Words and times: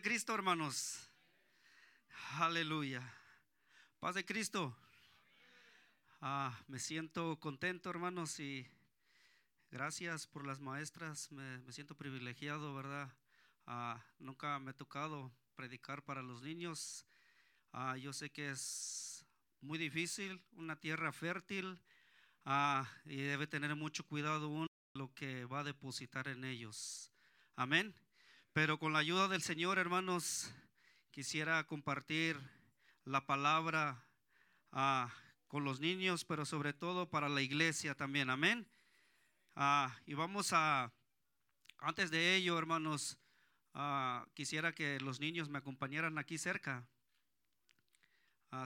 Cristo, 0.00 0.34
hermanos. 0.34 0.98
Aleluya. 2.38 3.02
Paz 3.98 4.14
de 4.14 4.24
Cristo. 4.24 4.74
Ah, 6.22 6.58
me 6.68 6.78
siento 6.78 7.38
contento, 7.38 7.90
hermanos, 7.90 8.40
y 8.40 8.66
gracias 9.70 10.26
por 10.26 10.46
las 10.46 10.58
maestras. 10.58 11.30
Me, 11.32 11.60
siento 11.70 11.94
privilegiado, 11.96 12.74
¿verdad? 12.74 13.12
Ah, 13.66 14.02
nunca 14.18 14.58
me 14.58 14.70
ha 14.70 14.74
tocado 14.74 15.30
predicar 15.54 16.02
para 16.02 16.22
los 16.22 16.40
niños. 16.40 17.04
Ah, 17.72 17.98
yo 17.98 18.14
sé 18.14 18.30
que 18.30 18.50
es 18.50 19.26
muy 19.60 19.78
difícil, 19.78 20.42
una 20.52 20.76
tierra 20.76 21.12
fértil, 21.12 21.78
y 23.04 23.16
debe 23.16 23.46
tener 23.46 23.74
mucho 23.76 24.06
cuidado 24.06 24.48
uno 24.48 24.66
lo 24.94 25.12
que 25.14 25.44
va 25.44 25.60
a 25.60 25.64
depositar 25.64 26.28
en 26.28 26.44
ellos. 26.44 27.12
Amén. 27.54 27.94
Pero 28.52 28.80
con 28.80 28.92
la 28.92 28.98
ayuda 28.98 29.28
del 29.28 29.42
Señor, 29.42 29.78
hermanos, 29.78 30.52
quisiera 31.12 31.62
compartir 31.68 32.36
la 33.04 33.24
palabra 33.24 34.04
ah, 34.72 35.08
con 35.46 35.62
los 35.62 35.78
niños, 35.78 36.24
pero 36.24 36.44
sobre 36.44 36.72
todo 36.72 37.08
para 37.08 37.28
la 37.28 37.42
iglesia 37.42 37.94
también. 37.94 38.28
Amén. 38.28 38.66
Ah, 39.54 39.96
y 40.04 40.14
vamos 40.14 40.52
a, 40.52 40.92
antes 41.78 42.10
de 42.10 42.34
ello, 42.34 42.58
hermanos, 42.58 43.18
ah, 43.72 44.26
quisiera 44.34 44.72
que 44.72 44.98
los 44.98 45.20
niños 45.20 45.48
me 45.48 45.58
acompañaran 45.58 46.18
aquí 46.18 46.36
cerca. 46.36 46.84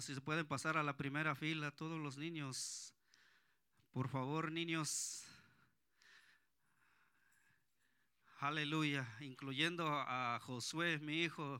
si 0.00 0.14
se 0.14 0.22
pueden 0.22 0.46
pasar 0.46 0.78
a 0.78 0.82
la 0.82 0.96
primera 0.96 1.34
fila, 1.34 1.70
todos 1.72 2.00
los 2.00 2.16
niños. 2.16 2.94
Por 3.90 4.08
favor, 4.08 4.50
niños, 4.50 5.26
Aleluya, 8.44 9.08
incluyendo 9.20 9.88
a 9.88 10.38
Josué, 10.40 10.98
mi 10.98 11.22
hijo. 11.22 11.58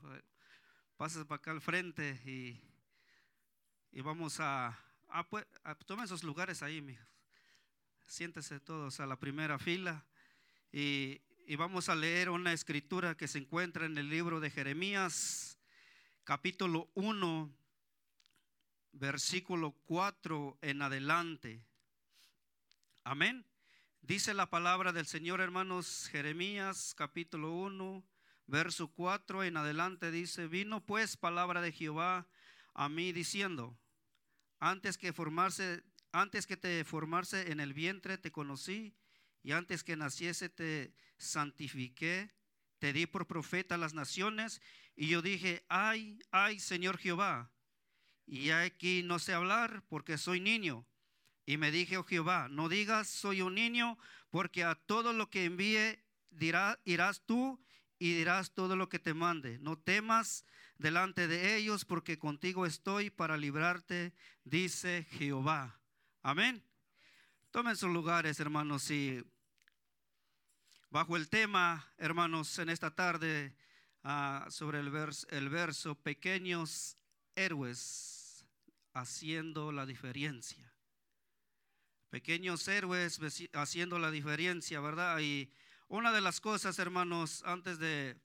Pases 0.98 1.24
para 1.24 1.36
acá 1.36 1.50
al 1.50 1.62
frente 1.62 2.20
y, 2.26 2.60
y 3.90 4.02
vamos 4.02 4.38
a, 4.38 4.78
a, 5.08 5.74
tomen 5.86 6.04
esos 6.04 6.22
lugares 6.22 6.62
ahí, 6.62 6.82
mi 6.82 6.94
Siéntese 8.04 8.60
todos 8.60 9.00
a 9.00 9.06
la 9.06 9.18
primera 9.18 9.58
fila 9.58 10.04
y, 10.72 11.22
y 11.46 11.56
vamos 11.56 11.88
a 11.88 11.94
leer 11.94 12.28
una 12.28 12.52
escritura 12.52 13.16
que 13.16 13.28
se 13.28 13.38
encuentra 13.38 13.86
en 13.86 13.96
el 13.96 14.10
libro 14.10 14.38
de 14.38 14.50
Jeremías, 14.50 15.58
capítulo 16.22 16.90
1, 16.92 17.50
versículo 18.92 19.72
4 19.86 20.58
en 20.60 20.82
adelante. 20.82 21.64
Amén. 23.04 23.46
Dice 24.06 24.34
la 24.34 24.50
palabra 24.50 24.92
del 24.92 25.06
Señor, 25.06 25.40
hermanos, 25.40 26.10
Jeremías 26.12 26.94
capítulo 26.94 27.54
1, 27.54 28.06
verso 28.46 28.88
4 28.88 29.44
en 29.44 29.56
adelante 29.56 30.10
dice, 30.10 30.46
vino 30.46 30.84
pues 30.84 31.16
palabra 31.16 31.62
de 31.62 31.72
Jehová 31.72 32.28
a 32.74 32.90
mí 32.90 33.12
diciendo, 33.12 33.78
antes 34.58 34.98
que 34.98 35.14
formarse, 35.14 35.82
antes 36.12 36.46
que 36.46 36.58
te 36.58 36.84
formarse 36.84 37.50
en 37.50 37.60
el 37.60 37.72
vientre 37.72 38.18
te 38.18 38.30
conocí 38.30 38.94
y 39.42 39.52
antes 39.52 39.82
que 39.82 39.96
naciese 39.96 40.50
te 40.50 40.92
santifiqué, 41.16 42.30
te 42.80 42.92
di 42.92 43.06
por 43.06 43.26
profeta 43.26 43.76
a 43.76 43.78
las 43.78 43.94
naciones 43.94 44.60
y 44.94 45.08
yo 45.08 45.22
dije, 45.22 45.64
ay, 45.70 46.18
ay, 46.30 46.60
Señor 46.60 46.98
Jehová, 46.98 47.50
y 48.26 48.50
aquí 48.50 49.02
no 49.02 49.18
sé 49.18 49.32
hablar 49.32 49.82
porque 49.88 50.18
soy 50.18 50.40
niño. 50.40 50.86
Y 51.46 51.58
me 51.58 51.70
dije, 51.70 51.98
oh 51.98 52.04
Jehová, 52.04 52.48
no 52.48 52.68
digas 52.68 53.08
soy 53.08 53.42
un 53.42 53.54
niño, 53.54 53.98
porque 54.30 54.64
a 54.64 54.74
todo 54.74 55.12
lo 55.12 55.28
que 55.28 55.44
envíe 55.44 55.98
dirá, 56.30 56.80
irás 56.84 57.22
tú 57.26 57.60
y 57.98 58.14
dirás 58.14 58.52
todo 58.52 58.76
lo 58.76 58.88
que 58.88 58.98
te 58.98 59.14
mande. 59.14 59.58
No 59.58 59.78
temas 59.78 60.44
delante 60.78 61.28
de 61.28 61.56
ellos, 61.56 61.84
porque 61.84 62.18
contigo 62.18 62.66
estoy 62.66 63.10
para 63.10 63.36
librarte, 63.36 64.14
dice 64.44 65.06
Jehová. 65.10 65.78
Amén. 66.22 66.62
Tomen 67.50 67.76
sus 67.76 67.90
lugares, 67.90 68.40
hermanos, 68.40 68.90
y 68.90 69.22
bajo 70.90 71.16
el 71.16 71.28
tema, 71.28 71.92
hermanos, 71.98 72.58
en 72.58 72.70
esta 72.70 72.90
tarde, 72.90 73.54
ah, 74.02 74.46
sobre 74.48 74.80
el, 74.80 74.90
el 75.28 75.48
verso, 75.50 75.94
pequeños 75.94 76.96
héroes 77.36 78.44
haciendo 78.92 79.70
la 79.70 79.86
diferencia 79.86 80.73
pequeños 82.14 82.68
héroes 82.68 83.18
haciendo 83.54 83.98
la 83.98 84.08
diferencia, 84.08 84.78
¿verdad? 84.78 85.18
Y 85.18 85.50
una 85.88 86.12
de 86.12 86.20
las 86.20 86.40
cosas, 86.40 86.78
hermanos, 86.78 87.42
antes 87.44 87.80
de, 87.80 88.16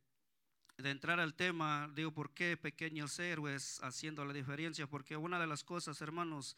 entrar 0.78 1.20
al 1.20 1.34
tema, 1.34 1.90
digo, 1.96 2.14
¿por 2.14 2.30
qué 2.30 2.56
pequeños 2.56 3.18
héroes 3.18 3.80
haciendo 3.82 4.24
la 4.26 4.32
diferencia? 4.32 4.86
Porque 4.86 5.18
una 5.18 5.40
de 5.40 5.48
las 5.48 5.64
cosas, 5.64 6.00
hermanos, 6.02 6.56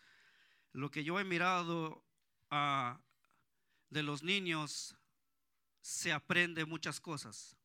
lo 0.73 0.91
que 0.91 1.05
yo 1.05 1.21
he 1.21 1.23
mirado 1.23 2.03
ah, 2.49 2.99
de 3.89 4.03
los 4.03 4.23
niños, 4.23 4.97
se 5.79 6.11
aprende 6.11 6.65
muchas 6.65 6.99
cosas. 6.99 7.55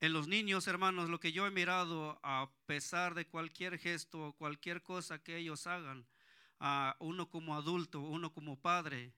En 0.00 0.12
los 0.12 0.26
niños, 0.26 0.66
hermanos, 0.66 1.10
lo 1.10 1.20
que 1.20 1.30
yo 1.30 1.46
he 1.46 1.52
mirado, 1.52 2.18
a 2.24 2.50
pesar 2.66 3.14
de 3.14 3.28
cualquier 3.28 3.78
gesto, 3.78 4.34
cualquier 4.36 4.82
cosa 4.82 5.22
que 5.22 5.36
ellos 5.36 5.68
hagan, 5.68 6.04
uno 6.98 7.28
como 7.28 7.54
adulto, 7.54 8.00
uno 8.00 8.32
como 8.32 8.60
padre, 8.60 9.12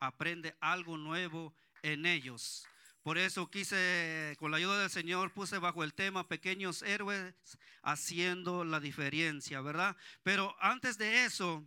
aprende 0.00 0.56
algo 0.60 0.96
nuevo 0.96 1.54
en 1.82 2.06
ellos. 2.06 2.66
Por 3.02 3.16
eso 3.16 3.50
quise, 3.50 4.36
con 4.38 4.50
la 4.50 4.58
ayuda 4.58 4.80
del 4.80 4.90
Señor, 4.90 5.32
puse 5.32 5.58
bajo 5.58 5.84
el 5.84 5.94
tema 5.94 6.28
pequeños 6.28 6.82
héroes 6.82 7.34
haciendo 7.82 8.64
la 8.64 8.80
diferencia, 8.80 9.60
¿verdad? 9.60 9.96
Pero 10.22 10.54
antes 10.60 10.98
de 10.98 11.24
eso, 11.24 11.64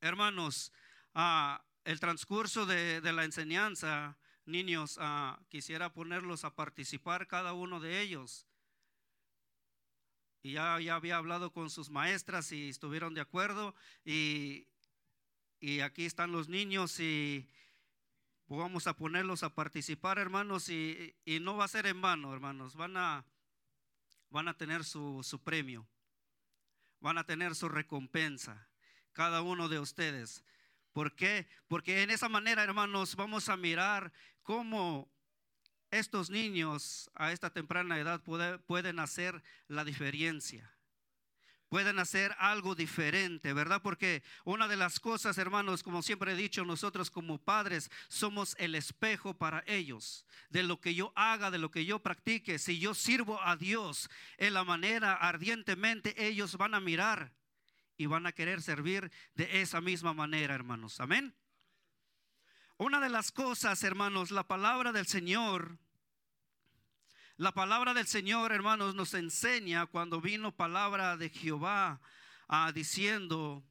hermanos, 0.00 0.72
el 1.84 2.00
transcurso 2.00 2.66
de, 2.66 3.00
la 3.12 3.24
enseñanza, 3.24 4.18
niños, 4.44 4.98
quisiera 5.48 5.92
ponerlos 5.92 6.44
a 6.44 6.54
participar 6.54 7.28
cada 7.28 7.52
uno 7.52 7.80
de 7.80 8.00
ellos 8.00 8.46
y 10.42 10.52
ya, 10.52 10.80
ya 10.80 10.96
había 10.96 11.16
hablado 11.16 11.52
con 11.52 11.70
sus 11.70 11.90
maestras 11.90 12.52
y 12.52 12.68
estuvieron 12.68 13.14
de 13.14 13.20
acuerdo 13.20 13.74
y, 14.04 14.66
y 15.60 15.80
aquí 15.80 16.04
están 16.04 16.32
los 16.32 16.48
niños 16.48 16.98
y 17.00 17.48
vamos 18.56 18.86
a 18.86 18.96
ponerlos 18.96 19.42
a 19.42 19.54
participar, 19.54 20.18
hermanos, 20.18 20.68
y, 20.68 21.14
y, 21.24 21.40
no 21.40 21.56
va 21.56 21.64
a 21.64 21.68
ser 21.68 21.86
en 21.86 22.00
vano, 22.00 22.32
hermanos, 22.32 22.76
van 22.76 22.96
a, 22.96 23.24
van 24.30 24.48
a 24.48 24.56
tener 24.56 24.84
su, 24.84 25.22
su 25.22 25.42
premio, 25.42 25.86
van 27.00 27.18
a 27.18 27.24
tener 27.24 27.54
su 27.54 27.68
recompensa, 27.68 28.68
cada 29.12 29.42
uno 29.42 29.68
de 29.68 29.78
ustedes. 29.78 30.44
¿Por 30.92 31.14
qué? 31.14 31.48
Porque 31.68 32.02
en 32.02 32.10
esa 32.10 32.28
manera, 32.28 32.62
hermanos, 32.62 33.16
vamos 33.16 33.48
a 33.48 33.56
mirar 33.56 34.12
cómo 34.42 35.10
estos 35.92 36.30
niños 36.30 37.10
a 37.14 37.32
esta 37.32 37.50
temprana 37.50 37.98
edad 37.98 38.20
pueden 38.66 38.98
hacer 38.98 39.42
la 39.68 39.84
diferencia. 39.84 40.68
Pueden 41.68 41.98
hacer 41.98 42.34
algo 42.38 42.74
diferente, 42.74 43.52
¿verdad? 43.52 43.80
Porque 43.80 44.22
una 44.44 44.68
de 44.68 44.76
las 44.76 45.00
cosas, 45.00 45.38
hermanos, 45.38 45.82
como 45.82 46.02
siempre 46.02 46.32
he 46.32 46.36
dicho, 46.36 46.64
nosotros 46.64 47.10
como 47.10 47.38
padres 47.38 47.90
somos 48.08 48.54
el 48.58 48.74
espejo 48.74 49.34
para 49.38 49.64
ellos. 49.66 50.26
De 50.50 50.62
lo 50.62 50.80
que 50.80 50.94
yo 50.94 51.12
haga, 51.14 51.50
de 51.50 51.58
lo 51.58 51.70
que 51.70 51.86
yo 51.86 51.98
practique, 52.00 52.58
si 52.58 52.78
yo 52.78 52.94
sirvo 52.94 53.40
a 53.42 53.56
Dios 53.56 54.10
en 54.36 54.52
la 54.52 54.64
manera 54.64 55.14
ardientemente, 55.14 56.14
ellos 56.26 56.56
van 56.58 56.74
a 56.74 56.80
mirar 56.80 57.32
y 57.96 58.06
van 58.06 58.26
a 58.26 58.32
querer 58.32 58.60
servir 58.60 59.10
de 59.34 59.62
esa 59.62 59.80
misma 59.80 60.12
manera, 60.12 60.54
hermanos. 60.54 61.00
Amén. 61.00 61.34
Una 62.76 62.98
de 62.98 63.08
las 63.08 63.30
cosas, 63.30 63.82
hermanos, 63.84 64.30
la 64.30 64.46
palabra 64.46 64.92
del 64.92 65.06
Señor 65.06 65.78
la 67.42 67.50
palabra 67.50 67.92
del 67.92 68.06
Señor, 68.06 68.52
hermanos, 68.52 68.94
nos 68.94 69.14
enseña 69.14 69.86
cuando 69.86 70.20
vino 70.20 70.54
palabra 70.54 71.16
de 71.16 71.28
Jehová 71.28 72.00
ah, 72.46 72.70
diciendo, 72.72 73.64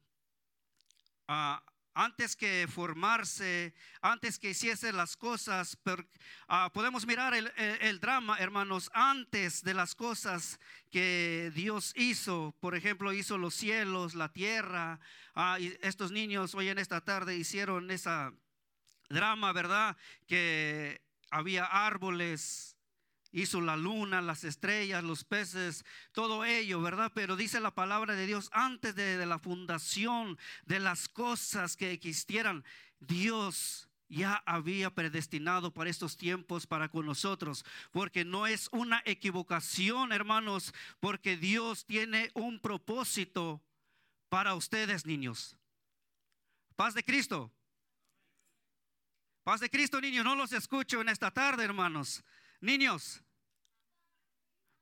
ah, 1.26 1.64
antes 1.94 2.36
que 2.36 2.68
formarse, 2.70 3.72
antes 4.02 4.38
que 4.38 4.50
hiciese 4.50 4.92
las 4.92 5.16
cosas, 5.16 5.78
ah, 6.48 6.70
podemos 6.74 7.06
mirar 7.06 7.32
el, 7.32 7.98
drama, 7.98 8.36
hermanos, 8.38 8.90
antes 8.92 9.62
de 9.62 9.72
las 9.72 9.94
cosas 9.94 10.60
que 10.90 11.50
Dios 11.54 11.94
hizo. 11.96 12.54
Por 12.60 12.74
ejemplo, 12.74 13.14
hizo 13.14 13.38
los 13.38 13.54
cielos, 13.54 14.14
la 14.14 14.30
tierra. 14.30 15.00
estos 15.80 16.12
niños 16.12 16.54
hoy 16.54 16.68
en 16.68 16.76
esta 16.76 17.00
tarde 17.00 17.38
hicieron 17.38 17.90
esa 17.90 18.34
drama, 19.08 19.50
¿verdad? 19.54 19.96
Que 20.26 21.00
había 21.30 21.64
árboles, 21.64 22.76
Hizo 23.32 23.62
la 23.62 23.76
luna, 23.76 24.20
las 24.20 24.44
estrellas, 24.44 25.02
los 25.02 25.24
peces, 25.24 25.84
todo 26.12 26.44
ello, 26.44 26.82
¿verdad? 26.82 27.10
Pero 27.14 27.34
dice 27.34 27.60
la 27.60 27.74
palabra 27.74 28.14
de 28.14 28.26
Dios, 28.26 28.50
antes 28.52 28.94
de, 28.94 29.24
la 29.24 29.38
fundación 29.38 30.38
de 30.66 30.80
las 30.80 31.08
cosas 31.08 31.76
que 31.76 31.92
existieran, 31.92 32.62
Dios 33.00 33.88
ya 34.08 34.42
había 34.44 34.94
predestinado 34.94 35.72
para 35.72 35.88
estos 35.88 36.18
tiempos 36.18 36.66
para 36.66 36.90
con 36.90 37.06
nosotros, 37.06 37.64
porque 37.90 38.26
no 38.26 38.46
es 38.46 38.68
una 38.70 39.02
equivocación, 39.06 40.12
hermanos, 40.12 40.74
porque 41.00 41.38
Dios 41.38 41.86
tiene 41.86 42.30
un 42.34 42.60
propósito 42.60 43.62
para 44.28 44.54
ustedes, 44.54 45.06
niños. 45.06 45.56
Paz 46.76 46.92
de 46.94 47.02
Cristo. 47.02 47.50
Paz 49.42 49.60
de 49.60 49.70
Cristo, 49.70 50.00
niños, 50.00 50.24
no 50.24 50.36
los 50.36 50.52
escucho 50.52 51.00
en 51.00 51.08
esta 51.08 51.30
tarde, 51.30 51.64
hermanos. 51.64 52.22
Niños, 52.62 53.24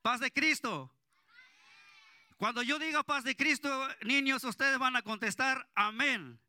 paz 0.03 0.19
de 0.19 0.31
Cristo. 0.31 0.93
Cuando 2.37 2.61
yo 2.61 2.77
diga 2.77 3.01
paz 3.01 3.23
de 3.23 3.35
Cristo, 3.35 3.87
niños, 4.03 4.43
ustedes 4.43 4.77
van 4.77 4.95
a 4.95 5.01
contestar 5.01 5.67
amén. 5.73 6.39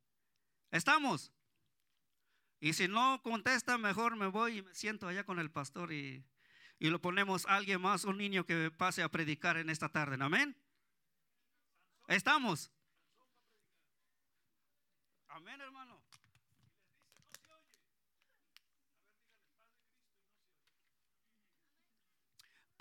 ¿Estamos? 0.70 1.32
Y 2.60 2.74
si 2.74 2.86
no 2.86 3.22
contesta, 3.22 3.78
mejor 3.78 4.14
me 4.16 4.26
voy 4.26 4.58
y 4.58 4.62
me 4.62 4.74
siento 4.74 5.08
allá 5.08 5.24
con 5.24 5.38
el 5.38 5.50
pastor 5.50 5.90
y, 5.94 6.22
y 6.78 6.90
lo 6.90 7.00
ponemos 7.00 7.46
a 7.46 7.56
alguien 7.56 7.80
más, 7.80 8.04
un 8.04 8.18
niño 8.18 8.44
que 8.44 8.70
pase 8.70 9.02
a 9.02 9.08
predicar 9.08 9.56
en 9.56 9.70
esta 9.70 9.88
tarde. 9.88 10.18
Amén. 10.20 10.54
¿Estamos? 12.08 12.70
Amén, 15.28 15.58
hermano. 15.62 15.81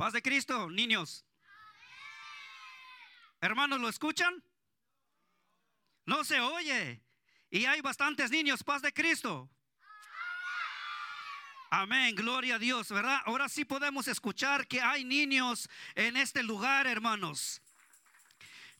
Paz 0.01 0.13
de 0.13 0.23
Cristo, 0.23 0.67
niños. 0.67 1.23
Hermanos, 3.39 3.79
¿lo 3.79 3.87
escuchan? 3.87 4.43
No 6.07 6.23
se 6.23 6.39
oye. 6.39 7.03
Y 7.51 7.65
hay 7.65 7.81
bastantes 7.81 8.31
niños, 8.31 8.63
paz 8.63 8.81
de 8.81 8.91
Cristo. 8.91 9.47
Amén, 11.69 12.15
gloria 12.15 12.55
a 12.55 12.57
Dios, 12.57 12.89
¿verdad? 12.89 13.21
Ahora 13.25 13.47
sí 13.47 13.63
podemos 13.63 14.07
escuchar 14.07 14.67
que 14.67 14.81
hay 14.81 15.03
niños 15.03 15.69
en 15.93 16.17
este 16.17 16.41
lugar, 16.41 16.87
hermanos. 16.87 17.60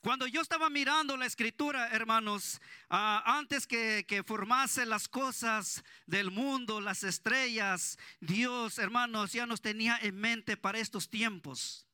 Cuando 0.01 0.25
yo 0.25 0.41
estaba 0.41 0.71
mirando 0.71 1.15
la 1.15 1.27
escritura, 1.27 1.89
hermanos, 1.89 2.59
ah, 2.89 3.21
antes 3.37 3.67
que, 3.67 4.03
que, 4.07 4.23
formase 4.23 4.83
las 4.87 5.07
cosas 5.07 5.83
del 6.07 6.31
mundo, 6.31 6.81
las 6.81 7.03
estrellas, 7.03 7.99
Dios, 8.19 8.79
hermanos, 8.79 9.31
ya 9.31 9.45
nos 9.45 9.61
tenía 9.61 9.99
en 10.01 10.15
mente 10.19 10.57
para 10.57 10.79
estos 10.79 11.07
tiempos. 11.07 11.85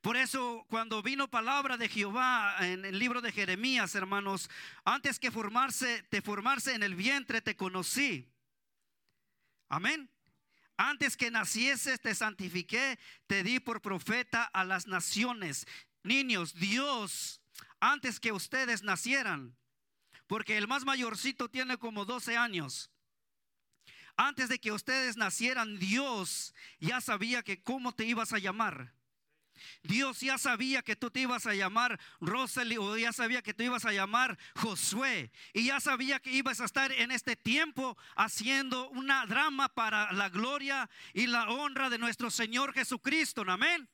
Por 0.00 0.16
eso 0.16 0.64
cuando 0.70 1.02
vino 1.02 1.28
palabra 1.28 1.76
de 1.76 1.90
Jehová 1.90 2.56
en 2.60 2.86
el 2.86 2.98
libro 2.98 3.20
de 3.20 3.32
Jeremías, 3.32 3.94
hermanos, 3.94 4.48
antes 4.84 5.18
que 5.18 5.30
formarse, 5.30 6.02
te 6.04 6.22
formarse 6.22 6.74
en 6.74 6.82
el 6.82 6.94
vientre 6.94 7.42
te 7.42 7.54
conocí. 7.54 8.32
Amén. 9.68 10.10
Antes 10.78 11.18
que 11.18 11.30
nacieses 11.30 12.00
te 12.00 12.14
santifiqué, 12.14 12.98
te 13.26 13.42
di 13.42 13.60
por 13.60 13.82
profeta 13.82 14.44
a 14.44 14.64
las 14.64 14.86
naciones. 14.86 15.66
Niños, 16.02 16.54
Dios, 16.54 17.40
antes 17.78 18.20
que 18.20 18.32
ustedes 18.32 18.82
nacieran, 18.82 19.56
porque 20.26 20.56
el 20.56 20.68
más 20.68 20.84
mayorcito 20.84 21.48
tiene 21.48 21.76
como 21.76 22.04
12 22.04 22.36
años. 22.36 22.90
Antes 24.16 24.48
de 24.48 24.58
que 24.58 24.72
ustedes 24.72 25.16
nacieran, 25.16 25.78
Dios 25.78 26.54
ya 26.78 27.00
sabía 27.00 27.42
que 27.42 27.62
cómo 27.62 27.94
te 27.94 28.04
ibas 28.04 28.32
a 28.32 28.38
llamar. 28.38 28.92
Dios 29.82 30.20
ya 30.20 30.38
sabía 30.38 30.82
que 30.82 30.96
tú 30.96 31.10
te 31.10 31.20
ibas 31.20 31.46
a 31.46 31.54
llamar 31.54 31.98
Rosely 32.20 32.76
o 32.76 32.96
ya 32.96 33.12
sabía 33.12 33.42
que 33.42 33.54
tú 33.54 33.62
ibas 33.62 33.84
a 33.84 33.92
llamar 33.92 34.38
Josué 34.56 35.30
y 35.52 35.66
ya 35.66 35.80
sabía 35.80 36.18
que 36.20 36.32
ibas 36.32 36.60
a 36.60 36.64
estar 36.64 36.92
en 36.92 37.10
este 37.10 37.36
tiempo 37.36 37.96
haciendo 38.16 38.88
una 38.90 39.26
drama 39.26 39.68
para 39.68 40.12
la 40.12 40.28
gloria 40.28 40.88
y 41.12 41.26
la 41.26 41.48
honra 41.48 41.90
de 41.90 41.98
nuestro 41.98 42.30
Señor 42.30 42.72
Jesucristo. 42.72 43.44
Amén. 43.46 43.88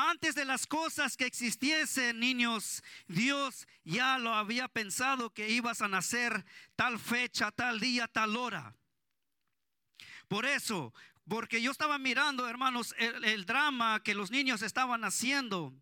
Antes 0.00 0.36
de 0.36 0.44
las 0.44 0.64
cosas 0.64 1.16
que 1.16 1.26
existiesen, 1.26 2.20
niños, 2.20 2.84
Dios 3.08 3.66
ya 3.82 4.16
lo 4.16 4.32
había 4.32 4.68
pensado 4.68 5.34
que 5.34 5.48
ibas 5.48 5.82
a 5.82 5.88
nacer 5.88 6.44
tal 6.76 7.00
fecha, 7.00 7.50
tal 7.50 7.80
día, 7.80 8.06
tal 8.06 8.36
hora. 8.36 8.76
Por 10.28 10.46
eso, 10.46 10.94
porque 11.26 11.60
yo 11.60 11.72
estaba 11.72 11.98
mirando, 11.98 12.48
hermanos, 12.48 12.94
el, 12.96 13.44
drama 13.44 14.00
que 14.04 14.14
los 14.14 14.30
niños 14.30 14.62
estaban 14.62 15.02
haciendo. 15.02 15.74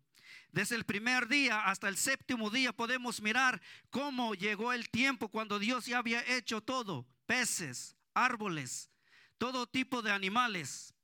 Desde 0.51 0.77
el 0.77 0.83
primer 0.83 1.27
día 1.27 1.65
hasta 1.65 1.87
el 1.87 1.95
séptimo 1.95 2.49
día 2.49 2.73
podemos 2.73 3.21
mirar 3.21 3.61
cómo 3.91 4.33
llegó 4.33 4.73
el 4.73 4.89
tiempo 4.89 5.29
cuando 5.29 5.59
Dios 5.59 5.85
ya 5.85 5.99
había 5.99 6.25
hecho 6.25 6.61
todo, 6.61 7.05
peces, 7.27 7.95
árboles, 8.15 8.89
todo 9.37 9.67
tipo 9.67 10.01
de 10.01 10.11
animales. 10.11 10.95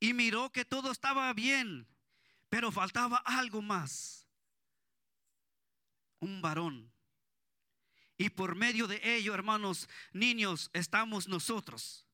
Y 0.00 0.14
miró 0.14 0.50
que 0.50 0.64
todo 0.64 0.90
estaba 0.90 1.32
bien, 1.32 1.86
pero 2.50 2.70
faltaba 2.70 3.16
algo 3.24 3.62
más. 3.62 4.26
Un 6.18 6.42
varón. 6.42 6.92
Y 8.18 8.28
por 8.28 8.54
medio 8.54 8.86
de 8.86 9.00
ello, 9.16 9.32
hermanos, 9.32 9.88
niños, 10.12 10.68
estamos 10.74 11.26
nosotros. 11.26 12.06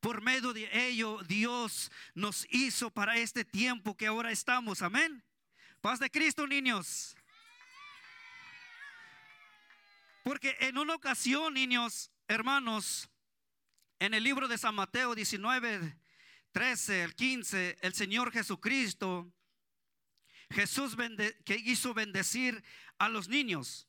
Por 0.00 0.22
medio 0.22 0.54
de 0.54 0.70
ello, 0.88 1.20
Dios 1.24 1.90
nos 2.14 2.46
hizo 2.50 2.90
para 2.90 3.16
este 3.16 3.44
tiempo 3.44 3.96
que 3.96 4.06
ahora 4.06 4.30
estamos. 4.30 4.80
Amén. 4.80 5.22
Paz 5.82 5.98
de 5.98 6.10
Cristo, 6.10 6.46
niños. 6.46 7.14
Porque 10.22 10.56
en 10.60 10.78
una 10.78 10.94
ocasión, 10.94 11.52
niños, 11.52 12.10
hermanos, 12.28 13.10
en 13.98 14.14
el 14.14 14.24
libro 14.24 14.48
de 14.48 14.56
San 14.56 14.74
Mateo 14.74 15.14
19, 15.14 15.98
13, 16.52 17.02
el 17.02 17.14
15, 17.14 17.78
el 17.82 17.92
Señor 17.92 18.32
Jesucristo, 18.32 19.30
Jesús 20.54 20.96
que 21.44 21.56
hizo 21.56 21.92
bendecir 21.94 22.62
a 22.98 23.08
los 23.08 23.28
niños 23.28 23.88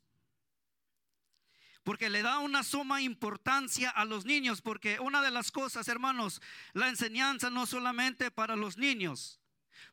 porque 1.86 2.10
le 2.10 2.24
da 2.24 2.40
una 2.40 2.64
suma 2.64 3.04
importancia 3.04 3.92
a 3.92 4.06
los 4.06 4.26
niños, 4.26 4.60
porque 4.60 5.00
una 5.00 5.22
de 5.22 5.30
las 5.30 5.52
cosas, 5.52 5.88
hermanos, 5.88 6.42
la 6.74 6.90
enseñanza 6.90 7.52
no 7.52 7.68
solamente 7.68 8.32
para 8.32 8.56
los 8.56 8.76
niños, 8.76 9.40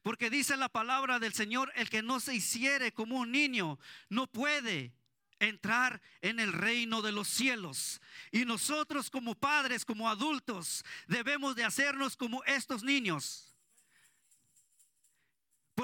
porque 0.03 0.31
dice 0.31 0.57
la 0.57 0.71
palabra 0.71 1.19
del 1.19 1.35
Señor, 1.35 1.71
el 1.77 1.91
que 1.91 2.03
no 2.03 2.19
se 2.19 2.35
hiciere 2.35 2.93
como 2.93 3.19
un 3.19 3.31
niño, 3.31 3.79
no 4.09 4.27
puede 4.27 4.95
entrar 5.39 6.01
en 6.23 6.41
el 6.41 6.55
reino 6.55 7.03
de 7.03 7.13
los 7.13 7.29
cielos. 7.29 8.01
Y 8.31 8.47
nosotros 8.47 9.11
como 9.11 9.35
padres, 9.35 9.85
como 9.85 10.09
adultos, 10.09 10.87
debemos 11.09 11.57
de 11.57 11.65
hacernos 11.65 12.17
como 12.17 12.43
estos 12.45 12.83
niños. 12.83 13.52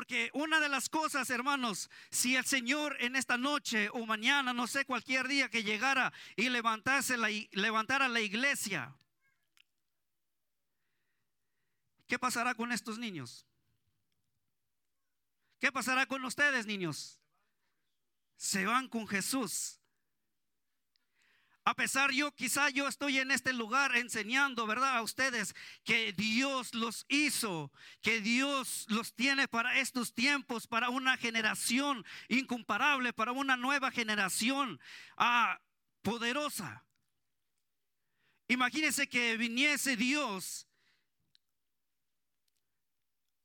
Porque 0.08 0.30
una 0.32 0.58
de 0.58 0.70
las 0.70 0.88
cosas, 0.88 1.28
hermanos, 1.28 1.90
si 2.10 2.34
el 2.34 2.46
Señor 2.46 2.96
en 2.98 3.14
esta 3.14 3.36
noche 3.36 3.90
o 3.92 4.06
mañana, 4.06 4.54
no 4.54 4.66
sé, 4.66 4.86
cualquier 4.86 5.28
día 5.28 5.50
que 5.50 5.62
llegara 5.62 6.14
y 6.34 6.48
levantase 6.48 7.18
la, 7.18 7.28
levantara 7.50 8.08
la 8.08 8.22
iglesia, 8.22 8.96
¿qué 12.06 12.18
pasará 12.18 12.54
con 12.54 12.72
estos 12.72 12.98
niños? 12.98 13.44
¿Qué 15.60 15.70
pasará 15.70 16.06
con 16.06 16.24
ustedes, 16.24 16.64
niños? 16.64 17.20
Se 18.38 18.64
van 18.64 18.88
con 18.88 19.06
Jesús. 19.06 19.77
A 21.68 21.74
pesar 21.74 22.12
yo, 22.12 22.32
quizá 22.32 22.70
yo 22.70 22.88
estoy 22.88 23.18
en 23.18 23.30
este 23.30 23.52
lugar 23.52 23.94
enseñando, 23.94 24.66
¿verdad? 24.66 24.96
A 24.96 25.02
ustedes 25.02 25.54
que 25.84 26.14
Dios 26.14 26.72
los 26.72 27.04
hizo, 27.10 27.70
que 28.00 28.22
Dios 28.22 28.86
los 28.88 29.12
tiene 29.12 29.48
para 29.48 29.78
estos 29.78 30.14
tiempos, 30.14 30.66
para 30.66 30.88
una 30.88 31.18
generación 31.18 32.06
incomparable, 32.28 33.12
para 33.12 33.32
una 33.32 33.58
nueva 33.58 33.90
generación 33.90 34.80
ah, 35.18 35.60
poderosa. 36.00 36.86
Imagínense 38.48 39.06
que 39.06 39.36
viniese 39.36 39.94
Dios. 39.94 40.66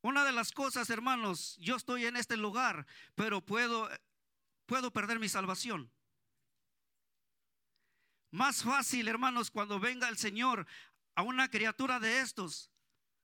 Una 0.01 0.24
de 0.24 0.32
las 0.32 0.53
cosas, 0.53 0.89
hermanos, 0.89 1.58
yo 1.60 1.75
estoy 1.75 2.06
en 2.06 2.15
este 2.15 2.38
lugar, 2.38 2.88
pero 3.15 3.42
puedo, 3.42 3.89
puedo 4.65 4.94
perder 4.94 5.20
mi 5.20 5.27
salvación. 5.27 5.93
Más 8.34 8.63
fácil, 8.63 9.08
hermanos, 9.08 9.52
cuando 9.52 9.80
venga 9.80 10.10
el 10.10 10.18
Señor 10.18 10.66
a 11.13 11.22
una 11.22 11.52
criatura 11.52 12.00
de 12.00 12.22
estos, 12.22 12.72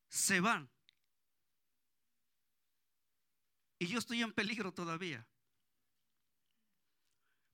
se 0.08 0.40
van. 0.40 0.70
Y 3.80 3.88
yo 3.88 3.98
estoy 3.98 4.22
en 4.22 4.32
peligro 4.32 4.72
todavía. 4.72 5.28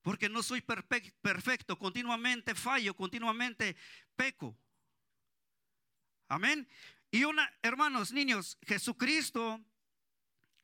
Porque 0.02 0.28
no 0.28 0.44
soy 0.44 0.60
perfecto, 0.60 1.80
continuamente 1.80 2.56
fallo, 2.56 2.94
continuamente 2.94 3.78
peco. 4.18 4.60
Amén. 6.28 6.68
Y 7.10 7.24
una, 7.24 7.50
hermanos, 7.62 8.12
niños, 8.12 8.58
Jesucristo 8.64 9.64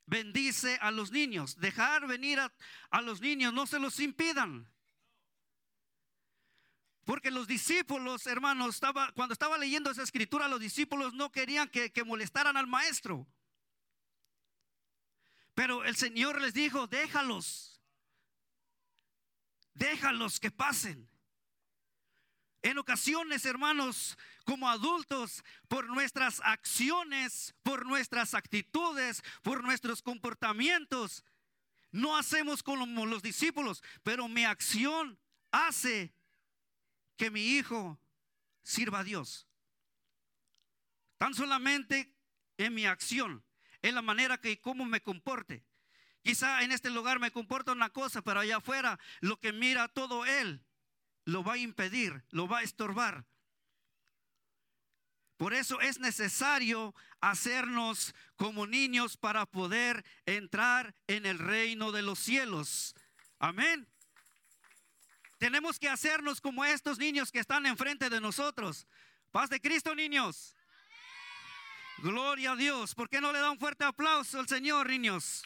bendice 0.08 0.78
a 0.82 0.92
los 0.92 1.10
niños. 1.10 1.56
Dejar 1.56 2.06
venir 2.06 2.42
a, 2.42 2.54
a 2.90 3.02
los 3.02 3.22
niños, 3.22 3.54
no 3.54 3.66
se 3.66 3.80
los 3.80 3.98
impidan. 4.02 4.70
Porque 7.06 7.32
los 7.32 7.48
discípulos, 7.48 8.28
hermanos, 8.28 8.76
estaba, 8.76 9.12
cuando 9.14 9.34
estaba 9.34 9.58
leyendo 9.58 9.90
esa 9.90 10.04
escritura, 10.04 10.48
los 10.48 10.60
discípulos 10.60 11.14
no 11.14 11.32
querían 11.32 11.68
que, 11.68 11.92
que 11.92 12.04
molestaran 12.04 12.58
al 12.58 12.68
maestro. 12.68 13.28
Pero 15.54 15.84
el 15.84 15.96
Señor 15.96 16.40
les 16.42 16.54
dijo, 16.54 16.88
déjalos, 16.88 17.82
déjalos 19.74 20.40
que 20.40 20.52
pasen. 20.52 21.10
En 22.62 22.78
ocasiones, 22.78 23.46
hermanos, 23.46 24.18
como 24.46 24.70
adultos, 24.70 25.44
por 25.68 25.88
nuestras 25.88 26.40
acciones, 26.44 27.56
por 27.64 27.88
nuestras 27.88 28.36
actitudes, 28.36 29.24
por 29.42 29.64
nuestros 29.64 30.04
comportamientos, 30.04 31.26
no 31.92 32.16
hacemos 32.16 32.62
como 32.62 33.06
los 33.06 33.24
discípulos, 33.24 33.84
pero 34.04 34.28
mi 34.28 34.46
acción 34.46 35.20
hace 35.52 36.14
que 37.22 37.30
mi 37.30 37.56
hijo 37.56 38.00
sirva 38.64 39.02
a 39.02 39.04
Dios. 39.04 39.48
Tan 41.20 41.36
solamente 41.36 42.12
en 42.58 42.74
mi 42.74 42.88
acción, 42.88 43.46
en 43.84 43.94
la 43.94 44.02
manera 44.02 44.42
que 44.42 44.60
cómo 44.60 44.86
me 44.86 45.04
comporte. 45.04 45.64
Quizá 46.24 46.64
en 46.64 46.72
este 46.72 46.90
lugar 46.90 47.20
me 47.20 47.30
comporta 47.30 47.74
una 47.74 47.92
cosa, 47.92 48.24
pero 48.24 48.40
allá 48.40 48.58
afuera 48.58 49.00
lo 49.20 49.40
que 49.40 49.54
mira 49.54 49.88
todo 49.88 50.26
él 50.26 50.66
lo 51.26 51.44
va 51.44 51.54
a 51.54 51.58
impedir, 51.58 52.24
lo 52.32 52.48
va 52.48 52.58
a 52.58 52.64
estorbar. 52.64 53.28
Por 55.38 55.54
eso 55.54 55.80
es 55.80 56.00
necesario 56.00 56.96
hacernos 57.20 58.16
como 58.36 58.66
niños 58.66 59.16
para 59.16 59.46
poder 59.46 60.04
entrar 60.26 60.96
en 61.06 61.28
el 61.28 61.38
reino 61.38 61.92
de 61.92 62.02
los 62.02 62.18
cielos. 62.18 62.96
Amén. 63.38 63.88
Tenemos 65.42 65.80
que 65.80 65.90
hacernos 65.90 66.40
como 66.40 66.64
estos 66.64 67.00
niños 67.00 67.32
que 67.32 67.40
están 67.40 67.66
enfrente 67.66 68.12
de 68.12 68.22
nosotros. 68.22 68.86
Paz 69.32 69.50
de 69.50 69.60
Cristo, 69.60 69.96
niños. 69.96 70.56
Gloria 71.98 72.52
a 72.52 72.56
Dios. 72.56 72.94
¿Por 72.94 73.10
qué 73.10 73.20
no 73.20 73.34
le 73.34 73.40
da 73.40 73.50
un 73.50 73.58
fuerte 73.58 73.84
aplauso 73.84 74.40
al 74.40 74.48
Señor, 74.48 74.88
niños? 74.88 75.42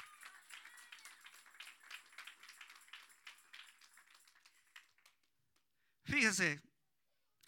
Fíjese, 6.03 6.61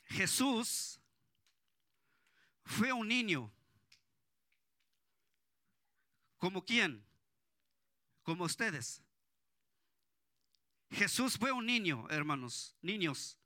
Jesús 0.05 1.01
fue 2.63 2.93
un 2.93 3.09
niño. 3.09 3.53
¿Como 6.37 6.63
quién? 6.63 7.05
Como 8.23 8.45
ustedes. 8.45 9.03
Jesús 10.89 11.37
fue 11.37 11.51
un 11.51 11.65
niño, 11.65 12.07
hermanos, 12.09 12.75
niños. 12.81 13.37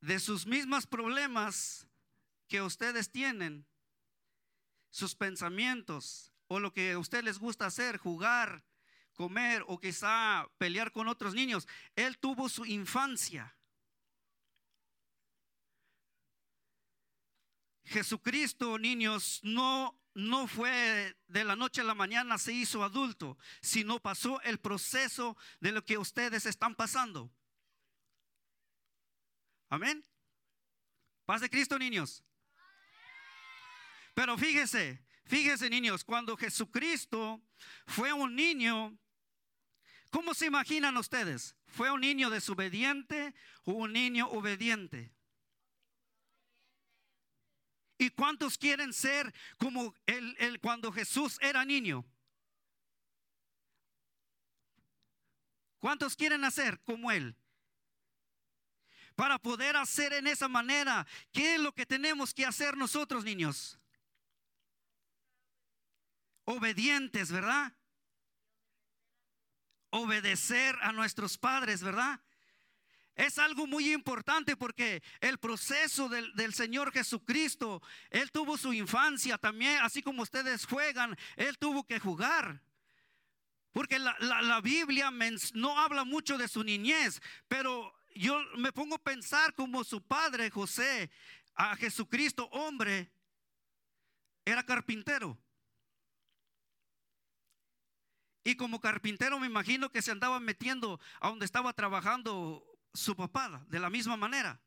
De 0.00 0.20
sus 0.20 0.46
mismos 0.46 0.86
problemas 0.86 1.88
que 2.46 2.62
ustedes 2.62 3.10
tienen, 3.10 3.66
sus 4.90 5.14
pensamientos 5.14 6.32
o 6.46 6.60
lo 6.60 6.72
que 6.72 6.92
a 6.92 6.98
ustedes 6.98 7.24
les 7.24 7.38
gusta 7.38 7.66
hacer, 7.66 7.98
jugar, 7.98 8.64
comer 9.14 9.64
o 9.66 9.78
quizá 9.78 10.48
pelear 10.58 10.92
con 10.92 11.08
otros 11.08 11.34
niños, 11.34 11.66
él 11.96 12.18
tuvo 12.18 12.48
su 12.48 12.64
infancia. 12.64 13.54
Jesucristo, 17.84 18.78
niños, 18.78 19.40
no 19.42 19.98
no 20.18 20.48
fue 20.48 21.16
de 21.28 21.44
la 21.44 21.54
noche 21.54 21.80
a 21.80 21.84
la 21.84 21.94
mañana 21.94 22.38
se 22.38 22.52
hizo 22.52 22.82
adulto, 22.82 23.38
sino 23.62 24.00
pasó 24.00 24.40
el 24.42 24.58
proceso 24.58 25.36
de 25.60 25.70
lo 25.70 25.84
que 25.84 25.96
ustedes 25.96 26.44
están 26.44 26.74
pasando. 26.74 27.32
Amén. 29.68 30.04
Paz 31.24 31.40
de 31.40 31.48
Cristo, 31.48 31.78
niños. 31.78 32.24
Pero 34.12 34.36
fíjese, 34.36 35.06
fíjese, 35.24 35.70
niños, 35.70 36.02
cuando 36.02 36.36
Jesucristo 36.36 37.40
fue 37.86 38.12
un 38.12 38.34
niño, 38.34 38.98
¿cómo 40.10 40.34
se 40.34 40.46
imaginan 40.46 40.96
ustedes? 40.96 41.54
¿Fue 41.68 41.92
un 41.92 42.00
niño 42.00 42.28
desobediente 42.28 43.36
o 43.62 43.72
un 43.72 43.92
niño 43.92 44.26
obediente? 44.30 45.12
¿Y 47.98 48.10
cuántos 48.10 48.56
quieren 48.56 48.92
ser 48.92 49.34
como 49.58 49.92
el, 50.06 50.60
cuando 50.60 50.92
Jesús 50.92 51.36
era 51.40 51.64
niño? 51.64 52.04
¿Cuántos 55.80 56.14
quieren 56.14 56.44
hacer 56.44 56.80
como 56.84 57.10
Él? 57.10 57.36
Para 59.16 59.36
poder 59.40 59.76
hacer 59.76 60.12
en 60.12 60.28
esa 60.28 60.46
manera, 60.46 61.04
¿qué 61.32 61.56
es 61.56 61.60
lo 61.60 61.74
que 61.74 61.84
tenemos 61.84 62.32
que 62.32 62.46
hacer 62.46 62.76
nosotros, 62.76 63.24
niños? 63.24 63.80
Obedientes, 66.44 67.32
¿verdad? 67.32 67.72
Obedecer 69.90 70.76
a 70.82 70.92
nuestros 70.92 71.36
padres, 71.36 71.82
¿verdad? 71.82 72.20
Es 73.18 73.36
algo 73.40 73.66
muy 73.66 73.92
importante 73.92 74.56
porque 74.56 75.02
el 75.20 75.38
proceso 75.38 76.08
del, 76.08 76.54
Señor 76.54 76.92
Jesucristo, 76.92 77.82
Él 78.10 78.30
tuvo 78.30 78.56
su 78.56 78.72
infancia 78.72 79.36
también, 79.36 79.80
así 79.82 80.02
como 80.02 80.22
ustedes 80.22 80.64
juegan, 80.64 81.18
Él 81.34 81.58
tuvo 81.58 81.82
que 81.82 81.98
jugar. 81.98 82.62
Porque 83.72 83.98
la, 83.98 84.16
la 84.20 84.60
Biblia 84.60 85.10
no 85.54 85.80
habla 85.80 86.04
mucho 86.04 86.38
de 86.38 86.46
su 86.46 86.62
niñez, 86.62 87.20
pero 87.48 87.92
yo 88.14 88.40
me 88.56 88.70
pongo 88.70 88.94
a 88.94 89.02
pensar 89.02 89.52
como 89.52 89.82
su 89.82 90.00
padre 90.00 90.48
José, 90.48 91.10
a 91.56 91.74
Jesucristo, 91.74 92.48
hombre, 92.52 93.10
era 94.44 94.62
carpintero. 94.62 95.36
Y 98.44 98.54
como 98.54 98.80
carpintero 98.80 99.40
me 99.40 99.48
imagino 99.48 99.90
que 99.90 100.02
se 100.02 100.12
andaba 100.12 100.38
metiendo 100.38 101.00
a 101.18 101.30
donde 101.30 101.46
estaba 101.46 101.72
trabajando 101.72 102.64
su 102.94 103.14
papá 103.14 103.64
de 103.68 103.78
la 103.78 103.90
misma 103.90 104.16
manera. 104.16 104.60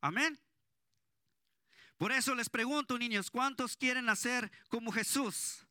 Amén. 0.00 0.38
Por 1.96 2.12
eso 2.12 2.34
les 2.34 2.48
pregunto, 2.48 2.96
niños, 2.96 3.30
¿cuántos 3.30 3.76
quieren 3.76 4.08
hacer 4.08 4.50
como 4.68 4.92
Jesús? 4.92 5.66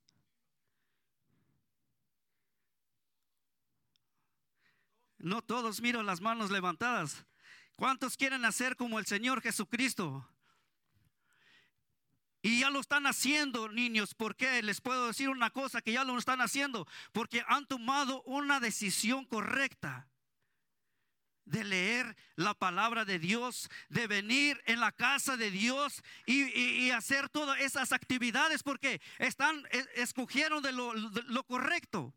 No 5.18 5.42
todos 5.42 5.82
miro 5.82 6.04
las 6.04 6.22
manos 6.22 6.52
levantadas. 6.52 7.26
¿Cuántos 7.76 8.18
quieren 8.18 8.44
hacer 8.44 8.76
como 8.76 9.00
el 9.00 9.06
Señor 9.06 9.42
Jesucristo? 9.42 10.30
Y 12.42 12.60
ya 12.62 12.70
lo 12.70 12.80
están 12.80 13.08
haciendo, 13.08 13.70
niños. 13.70 14.14
¿Por 14.14 14.36
qué? 14.36 14.62
Les 14.62 14.82
puedo 14.82 15.08
decir 15.08 15.30
una 15.30 15.50
cosa, 15.50 15.82
que 15.82 15.94
ya 15.94 16.04
lo 16.04 16.18
están 16.18 16.42
haciendo. 16.42 16.88
Porque 17.12 17.44
han 17.48 17.66
tomado 17.68 18.22
una 18.24 18.60
decisión 18.60 19.26
correcta 19.26 20.10
de 21.48 21.64
leer 21.64 22.16
la 22.36 22.54
palabra 22.54 23.06
de 23.06 23.20
Dios, 23.20 23.70
de 23.90 24.08
venir 24.08 24.62
en 24.66 24.80
la 24.80 24.92
casa 24.92 25.38
de 25.38 25.50
Dios 25.50 26.04
y, 26.26 26.92
hacer 26.92 27.30
todas 27.30 27.60
esas 27.60 27.92
actividades 27.92 28.64
porque 28.64 29.02
están, 29.20 29.64
escogieron 29.96 30.62
de 30.64 30.72
lo, 30.72 31.44
correcto. 31.46 32.14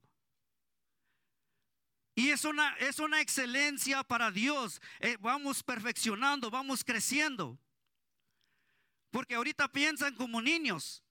Y 2.15 2.31
es 2.31 2.45
una, 2.45 2.75
es 2.79 2.99
una 2.99 3.21
excelencia 3.21 4.03
para 4.03 4.31
Dios. 4.31 4.81
Eh, 5.01 5.17
vamos 5.21 5.63
perfeccionando, 5.63 6.51
vamos 6.51 6.85
creciendo. 6.85 7.59
Porque 9.11 9.35
ahorita 9.35 9.69
piensan 9.69 10.15
como 10.15 10.43
niños. 10.43 11.03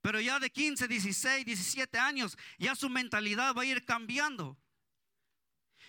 Pero 0.00 0.20
ya 0.20 0.40
de 0.40 0.50
15, 0.50 0.88
16, 0.88 1.46
17 1.46 1.98
años, 1.98 2.36
ya 2.58 2.74
su 2.74 2.88
mentalidad 2.88 3.54
va 3.54 3.62
a 3.62 3.66
ir 3.66 3.84
cambiando. 3.84 4.58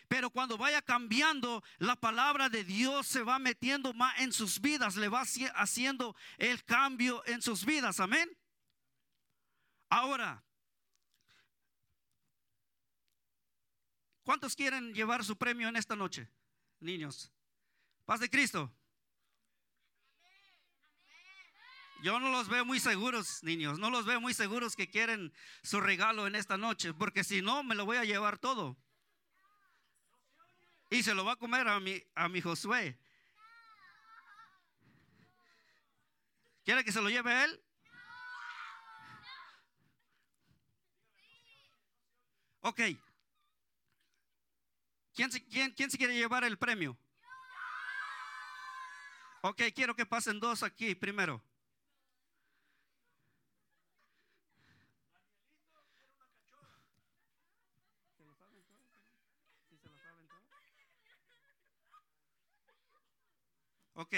Pero 0.07 0.29
cuando 0.29 0.57
vaya 0.57 0.81
cambiando, 0.81 1.63
la 1.77 1.95
palabra 1.95 2.49
de 2.49 2.63
Dios 2.63 3.07
se 3.07 3.23
va 3.23 3.39
metiendo 3.39 3.93
más 3.93 4.19
en 4.19 4.31
sus 4.31 4.59
vidas, 4.59 4.95
le 4.95 5.07
va 5.07 5.23
haciendo 5.55 6.15
el 6.37 6.63
cambio 6.63 7.23
en 7.25 7.41
sus 7.41 7.65
vidas. 7.65 7.99
Amén. 7.99 8.29
Ahora, 9.89 10.43
¿cuántos 14.23 14.55
quieren 14.55 14.93
llevar 14.93 15.23
su 15.23 15.37
premio 15.37 15.67
en 15.67 15.75
esta 15.75 15.95
noche? 15.95 16.27
Niños. 16.79 17.31
Paz 18.05 18.19
de 18.19 18.29
Cristo. 18.29 18.71
Yo 22.03 22.19
no 22.19 22.29
los 22.31 22.49
veo 22.49 22.65
muy 22.65 22.81
seguros, 22.81 23.41
niños. 23.43 23.79
No 23.79 23.89
los 23.89 24.05
veo 24.05 24.19
muy 24.19 24.33
seguros 24.33 24.75
que 24.75 24.89
quieren 24.89 25.31
su 25.61 25.79
regalo 25.79 26.27
en 26.27 26.35
esta 26.35 26.57
noche, 26.57 26.93
porque 26.93 27.23
si 27.23 27.41
no, 27.41 27.63
me 27.63 27.75
lo 27.75 27.85
voy 27.85 27.95
a 27.95 28.03
llevar 28.03 28.37
todo 28.37 28.77
y 30.93 31.01
se 31.01 31.15
lo 31.15 31.25
va 31.25 31.31
a 31.31 31.37
comer 31.37 31.67
a 31.67 31.79
mi, 31.79 32.03
a 32.13 32.29
mi 32.29 32.39
Josué. 32.39 32.95
¿Quiere 36.63 36.83
que 36.83 36.91
se 36.91 37.01
lo 37.01 37.09
lleve 37.09 37.43
él? 37.45 37.63
Ok. 42.61 42.79
¿Quién, 45.15 45.29
quién, 45.49 45.71
quién 45.71 45.89
se 45.89 45.97
quiere 45.97 46.15
llevar 46.15 46.43
el 46.43 46.59
premio? 46.59 46.95
Ok, 49.41 49.63
quiero 49.73 49.95
que 49.95 50.05
pasen 50.05 50.39
dos 50.39 50.61
aquí 50.61 50.93
primero. 50.93 51.43
Ok. 63.95 64.13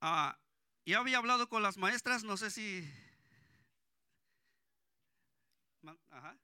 Ah, 0.00 0.38
ya 0.86 0.98
había 1.00 1.18
hablado 1.18 1.48
con 1.48 1.62
las 1.62 1.76
maestras, 1.78 2.24
no 2.24 2.36
sé 2.36 2.50
si... 2.50 2.84
Ajá. 6.10 6.36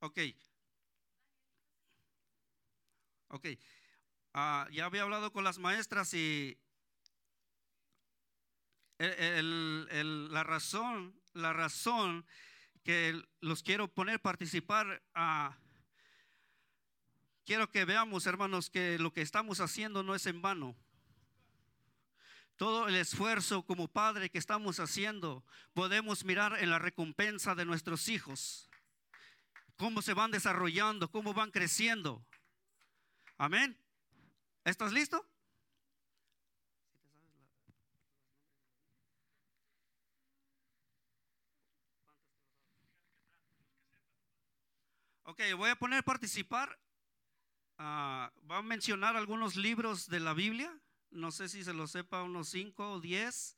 Ok. 0.00 0.18
Ok. 3.28 3.46
Ah, 4.34 4.68
ya 4.72 4.86
había 4.86 5.02
hablado 5.02 5.32
con 5.32 5.44
las 5.44 5.58
maestras 5.58 6.14
y 6.14 6.58
el- 8.98 9.88
el- 9.90 10.32
la 10.32 10.42
razón, 10.44 11.14
la 11.34 11.52
razón 11.52 12.26
que 12.84 13.22
los 13.40 13.62
quiero 13.62 13.88
poner 13.88 14.16
a 14.16 14.20
participar, 14.22 15.02
ah, 15.14 15.56
quiero 17.46 17.70
que 17.70 17.84
veamos, 17.84 18.26
hermanos, 18.26 18.68
que 18.68 18.98
lo 18.98 19.12
que 19.12 19.22
estamos 19.22 19.60
haciendo 19.60 20.02
no 20.02 20.14
es 20.14 20.26
en 20.26 20.42
vano. 20.42 20.76
Todo 22.56 22.88
el 22.88 22.96
esfuerzo 22.96 23.64
como 23.64 23.86
padre 23.88 24.30
que 24.30 24.38
estamos 24.38 24.80
haciendo, 24.80 25.44
podemos 25.72 26.24
mirar 26.24 26.58
en 26.58 26.70
la 26.70 26.78
recompensa 26.78 27.54
de 27.54 27.64
nuestros 27.64 28.08
hijos. 28.08 28.68
Cómo 29.76 30.02
se 30.02 30.14
van 30.14 30.30
desarrollando, 30.30 31.10
cómo 31.10 31.34
van 31.34 31.50
creciendo. 31.50 32.26
Amén. 33.38 33.78
¿Estás 34.64 34.92
listo? 34.92 35.24
Ok, 45.22 45.42
voy 45.56 45.70
a 45.70 45.76
poner 45.76 46.02
participar. 46.02 46.78
Ah, 47.78 48.32
va 48.50 48.58
a 48.58 48.62
mencionar 48.62 49.16
algunos 49.16 49.56
libros 49.56 50.08
de 50.08 50.20
la 50.20 50.32
Biblia. 50.32 50.80
No 51.10 51.30
sé 51.30 51.48
si 51.48 51.62
se 51.62 51.74
lo 51.74 51.86
sepa, 51.86 52.22
unos 52.22 52.48
cinco 52.48 52.92
o 52.92 53.00
diez. 53.00 53.56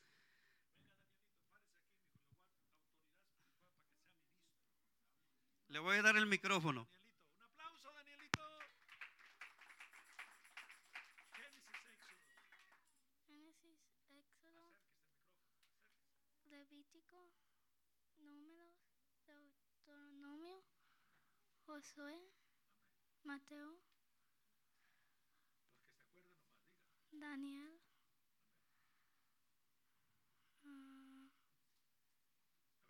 Le 5.68 5.78
voy 5.78 5.98
a 5.98 6.02
dar 6.02 6.16
el 6.16 6.26
micrófono. 6.26 6.88
Un 7.36 7.42
aplauso, 7.42 7.92
Danielito. 7.92 8.42
Génesis, 13.26 13.78
Éxodo. 14.08 14.08
Génesis, 14.08 14.08
Éxodo, 14.08 14.74
Levítico, 16.46 17.32
Números, 18.16 18.74
Deuteronomio, 19.26 20.64
Josué, 21.66 22.18
Mateo, 23.24 23.78
Daniel, 27.20 27.80
A 30.64 30.68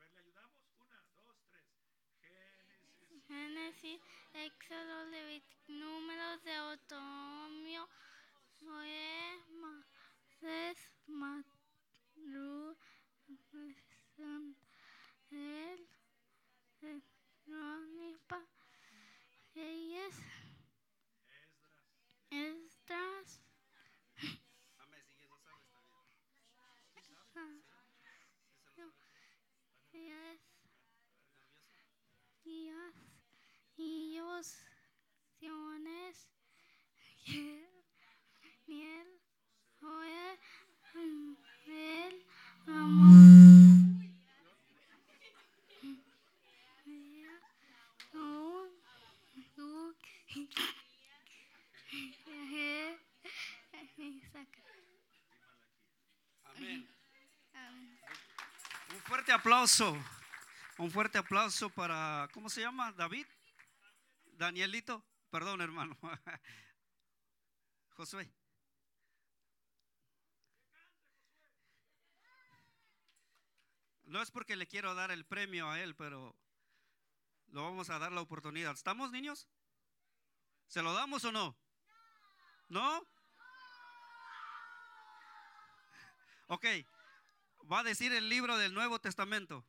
ver, 0.00 0.12
¿le 0.12 0.20
ayudamos? 0.20 0.60
Una, 0.76 1.02
dos, 1.16 1.36
tres. 1.50 1.64
Génesis. 2.20 3.24
Génesis, 3.26 4.00
Éxodo, 4.34 5.04
Levítico, 5.06 5.72
Números, 5.72 6.42
Deuteronomio, 6.42 7.88
Josué, 8.60 9.42
Moisés, 9.48 10.90
Matru, 11.06 12.76
Él, 15.30 15.88
Jerónima, 16.80 18.46
Reyes, 19.54 20.16
Esdras, 22.30 23.40
Yes. 29.92 30.40
Yes. 32.44 32.94
Ellos, 33.78 34.56
Siones, 35.38 36.28
Miel, 38.66 39.20
Joel, 39.80 40.38
Miel, 41.66 42.26
Amor. 42.66 43.18
Un, 48.14 48.70
un, 49.58 49.94
Amén. 56.44 56.88
Amén. 57.54 57.98
Un 58.90 59.00
fuerte 59.28 59.32
aplauso. 59.42 59.94
Un 60.78 60.90
fuerte 60.90 61.18
aplauso 61.18 61.68
para, 61.68 62.30
¿cómo 62.32 62.48
se 62.48 62.62
llama? 62.62 62.92
David. 62.92 63.26
Danielito. 64.38 65.04
Perdón, 65.30 65.60
hermano. 65.60 65.98
Josué. 67.90 68.32
No 74.04 74.22
es 74.22 74.30
porque 74.30 74.56
le 74.56 74.66
quiero 74.66 74.94
dar 74.94 75.10
el 75.10 75.26
premio 75.26 75.70
a 75.70 75.78
él, 75.78 75.94
pero 75.94 76.34
lo 77.48 77.64
vamos 77.64 77.90
a 77.90 77.98
dar 77.98 78.12
la 78.12 78.22
oportunidad. 78.22 78.72
¿Estamos, 78.72 79.10
niños? 79.10 79.46
¿Se 80.68 80.80
lo 80.80 80.94
damos 80.94 81.22
o 81.26 81.32
no? 81.32 81.54
¿No? 82.70 83.06
Ok. 86.46 86.64
Va 87.70 87.80
a 87.80 87.84
decir 87.84 88.12
el 88.12 88.28
libro 88.28 88.56
del 88.56 88.72
Nuevo 88.74 88.98
Testamento. 88.98 89.64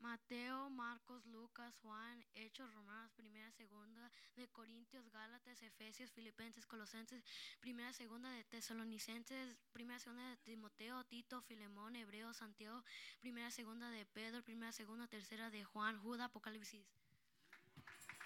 Mateo, 0.00 0.70
Marcos, 0.70 1.24
Lucas, 1.26 1.74
Juan, 1.82 2.24
Hechos, 2.34 2.72
Romanos, 2.72 3.12
Primera, 3.14 3.50
Segunda, 3.52 4.10
de 4.34 4.48
Corintios, 4.48 5.08
Gálatas, 5.10 5.62
Efesios, 5.62 6.10
Filipenses, 6.10 6.66
Colosenses, 6.66 7.22
Primera, 7.60 7.92
Segunda 7.92 8.30
de 8.30 8.42
Tesalonicenses, 8.44 9.56
Primera, 9.72 10.00
Segunda 10.00 10.28
de 10.28 10.36
Timoteo, 10.38 11.04
Tito, 11.04 11.42
Filemón, 11.42 11.96
Hebreo, 11.96 12.32
Santiago, 12.32 12.82
Primera, 13.20 13.50
Segunda 13.50 13.90
de 13.90 14.06
Pedro, 14.06 14.42
Primera, 14.42 14.72
Segunda, 14.72 15.06
Tercera 15.06 15.50
de 15.50 15.64
Juan, 15.64 15.98
Judas, 15.98 16.26
Apocalipsis. 16.26 16.84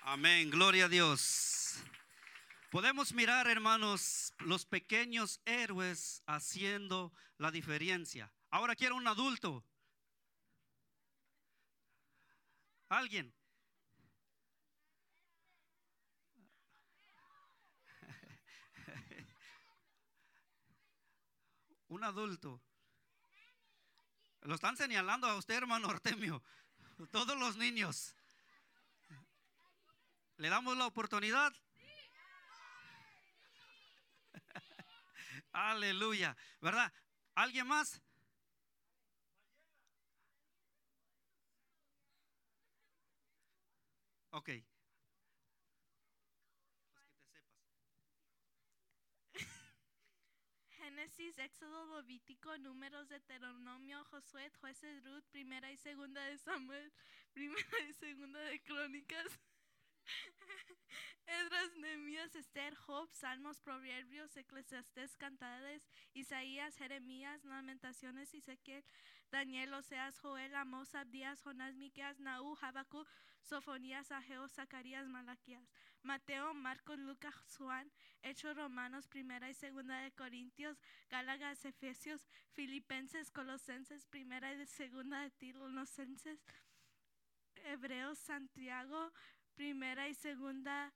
Amén, 0.03 0.51
gloria 0.51 0.85
a 0.85 0.89
Dios. 0.89 1.77
Podemos 2.75 3.15
mirar, 3.15 3.47
hermanos, 3.47 4.35
los 4.41 4.67
pequeños 4.67 5.41
héroes 5.45 6.25
haciendo 6.27 7.13
la 7.39 7.53
diferencia. 7.53 8.33
Ahora 8.51 8.75
quiero 8.75 8.97
un 8.97 9.07
adulto. 9.07 9.65
¿Alguien? 12.89 13.33
Un 21.87 22.03
adulto. 22.03 22.61
Lo 24.41 24.57
están 24.57 24.77
señalando 24.77 25.29
a 25.29 25.37
usted, 25.37 25.55
hermano 25.55 25.91
Artemio. 25.91 26.43
Todos 27.13 27.39
los 27.39 27.57
niños. 27.57 28.17
¿Le 30.39 30.49
damos 30.49 30.77
la 30.77 30.87
oportunidad? 30.89 31.55
Aleluya. 35.55 36.37
¿Verdad? 36.61 36.93
¿Alguien 37.35 37.67
más? 37.69 38.03
Ok. 44.33 44.51
Génesis, 50.77 51.39
Éxodo, 51.39 51.97
Levítico, 51.97 52.59
Números, 52.59 53.09
Deuteronomio, 53.09 54.05
Josué, 54.07 54.51
Jueces, 54.61 55.05
Ruth, 55.05 55.25
Primera 55.31 55.71
y 55.71 55.77
Segunda 55.77 56.21
de 56.23 56.37
Samuel, 56.39 56.93
Primera 57.33 57.79
y 57.89 57.93
Segunda 57.95 58.41
de 58.41 58.61
Crónicas, 58.63 59.41
Esdras, 61.27 61.77
Nehemías, 61.77 62.35
Esther, 62.35 62.75
Job, 62.75 63.09
Salmos, 63.13 63.61
Proverbios, 63.61 64.37
Eclesiastés, 64.37 65.17
Cantares, 65.17 65.89
Isaías, 66.13 66.77
Jeremías, 66.77 67.45
Lamentaciones, 67.45 68.35
Ezequiel, 68.35 68.85
Daniel, 69.31 69.75
Oseas, 69.75 70.19
Joel, 70.19 70.55
Amos, 70.55 70.95
Abdías, 70.95 71.43
Jonás, 71.43 71.75
Miqueas, 71.77 72.21
Naú, 72.21 72.57
Habacuc, 72.61 73.09
Sofonías, 73.41 74.11
Ageo, 74.13 74.49
Zacarías, 74.49 75.07
Malaquías. 75.07 75.69
Mateo, 76.05 76.53
Marcos, 76.53 76.99
Lucas, 76.99 77.35
Juan, 77.57 77.91
Hechos 78.23 78.55
Romanos, 78.55 79.09
Primera 79.09 79.49
y 79.49 79.55
Segunda 79.55 79.99
de 80.01 80.13
Corintios, 80.13 80.79
Gálatas, 81.09 81.65
Efesios, 81.65 82.27
Filipenses, 82.53 83.31
Colosenses, 83.31 84.05
Primera 84.07 84.53
y 84.53 84.67
Segunda 84.67 85.23
de 85.23 85.31
Tilonicenses, 85.31 86.45
Hebreos, 87.65 88.19
Santiago, 88.19 89.13
Primera 89.55 90.09
y 90.09 90.15
Segunda 90.15 90.93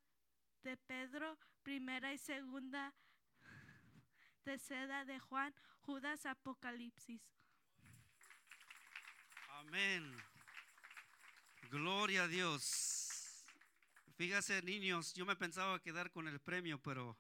de 0.62 0.77
Pedro, 0.77 1.38
Primera 1.62 2.12
y 2.12 2.18
Segunda 2.18 2.94
de 4.44 4.59
Seda 4.59 5.05
de 5.05 5.18
Juan, 5.21 5.55
Judas, 5.81 6.27
Apocalipsis. 6.27 7.21
Amén. 9.51 10.16
Gloria 11.71 12.25
a 12.25 12.29
Dios. 12.29 13.44
Fíjase, 14.16 14.62
niños, 14.62 15.14
yo 15.14 15.27
me 15.27 15.37
pensaba 15.37 15.79
quedar 15.81 16.11
con 16.11 16.27
el 16.27 16.40
premio, 16.40 16.81
pero 16.83 17.16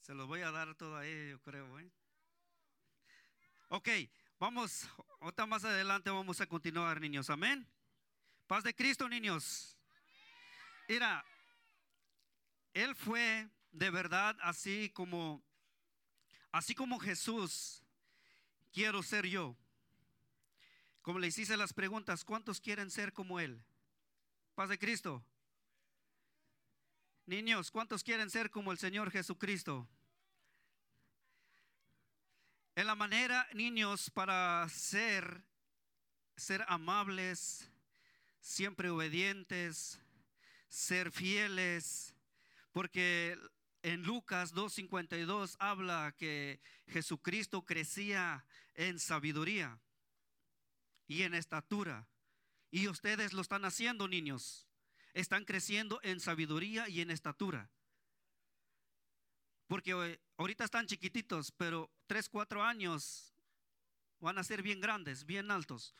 se 0.00 0.14
los 0.14 0.26
voy 0.26 0.40
a 0.40 0.50
dar 0.50 0.74
todo 0.74 0.96
a 0.96 1.06
ellos, 1.06 1.40
creo. 1.42 1.78
¿eh? 1.80 1.90
Ok, 3.68 3.88
vamos, 4.38 4.88
otra 5.20 5.46
más 5.46 5.64
adelante 5.64 6.10
vamos 6.10 6.40
a 6.40 6.46
continuar, 6.46 7.00
niños. 7.00 7.28
Amén. 7.28 7.68
Paz 8.46 8.62
de 8.62 8.74
Cristo, 8.74 9.08
niños. 9.08 9.76
Mira, 10.88 11.24
Él 12.74 12.94
fue 12.94 13.48
de 13.72 13.90
verdad 13.90 14.36
así 14.42 14.90
como, 14.90 15.42
así 16.52 16.74
como 16.74 16.98
Jesús, 16.98 17.82
quiero 18.72 19.02
ser 19.02 19.26
yo. 19.26 19.56
Como 21.00 21.18
les 21.18 21.38
hice 21.38 21.56
las 21.56 21.72
preguntas, 21.72 22.24
¿cuántos 22.24 22.60
quieren 22.60 22.90
ser 22.90 23.12
como 23.12 23.40
Él? 23.40 23.64
Paz 24.54 24.68
de 24.68 24.78
Cristo. 24.78 25.24
Niños, 27.26 27.70
¿cuántos 27.70 28.04
quieren 28.04 28.30
ser 28.30 28.50
como 28.50 28.72
el 28.72 28.78
Señor 28.78 29.10
Jesucristo? 29.10 29.88
En 32.76 32.86
la 32.86 32.94
manera, 32.94 33.48
niños, 33.54 34.10
para 34.10 34.68
ser, 34.68 35.42
ser 36.36 36.64
amables, 36.68 37.70
siempre 38.44 38.90
obedientes, 38.90 39.98
ser 40.68 41.10
fieles, 41.10 42.14
porque 42.72 43.38
en 43.82 44.02
Lucas 44.02 44.54
2.52 44.54 45.56
habla 45.58 46.14
que 46.18 46.60
Jesucristo 46.86 47.64
crecía 47.64 48.44
en 48.74 48.98
sabiduría 48.98 49.80
y 51.06 51.22
en 51.22 51.32
estatura. 51.32 52.06
Y 52.70 52.88
ustedes 52.88 53.32
lo 53.32 53.40
están 53.40 53.64
haciendo, 53.64 54.08
niños. 54.08 54.68
Están 55.14 55.46
creciendo 55.46 56.00
en 56.02 56.20
sabiduría 56.20 56.86
y 56.88 57.00
en 57.00 57.10
estatura. 57.10 57.70
Porque 59.66 59.92
eh, 59.92 60.20
ahorita 60.36 60.64
están 60.64 60.86
chiquititos, 60.86 61.50
pero 61.52 61.90
3, 62.08 62.28
4 62.28 62.62
años 62.62 63.32
van 64.20 64.36
a 64.36 64.44
ser 64.44 64.60
bien 64.62 64.80
grandes, 64.80 65.24
bien 65.24 65.50
altos. 65.50 65.94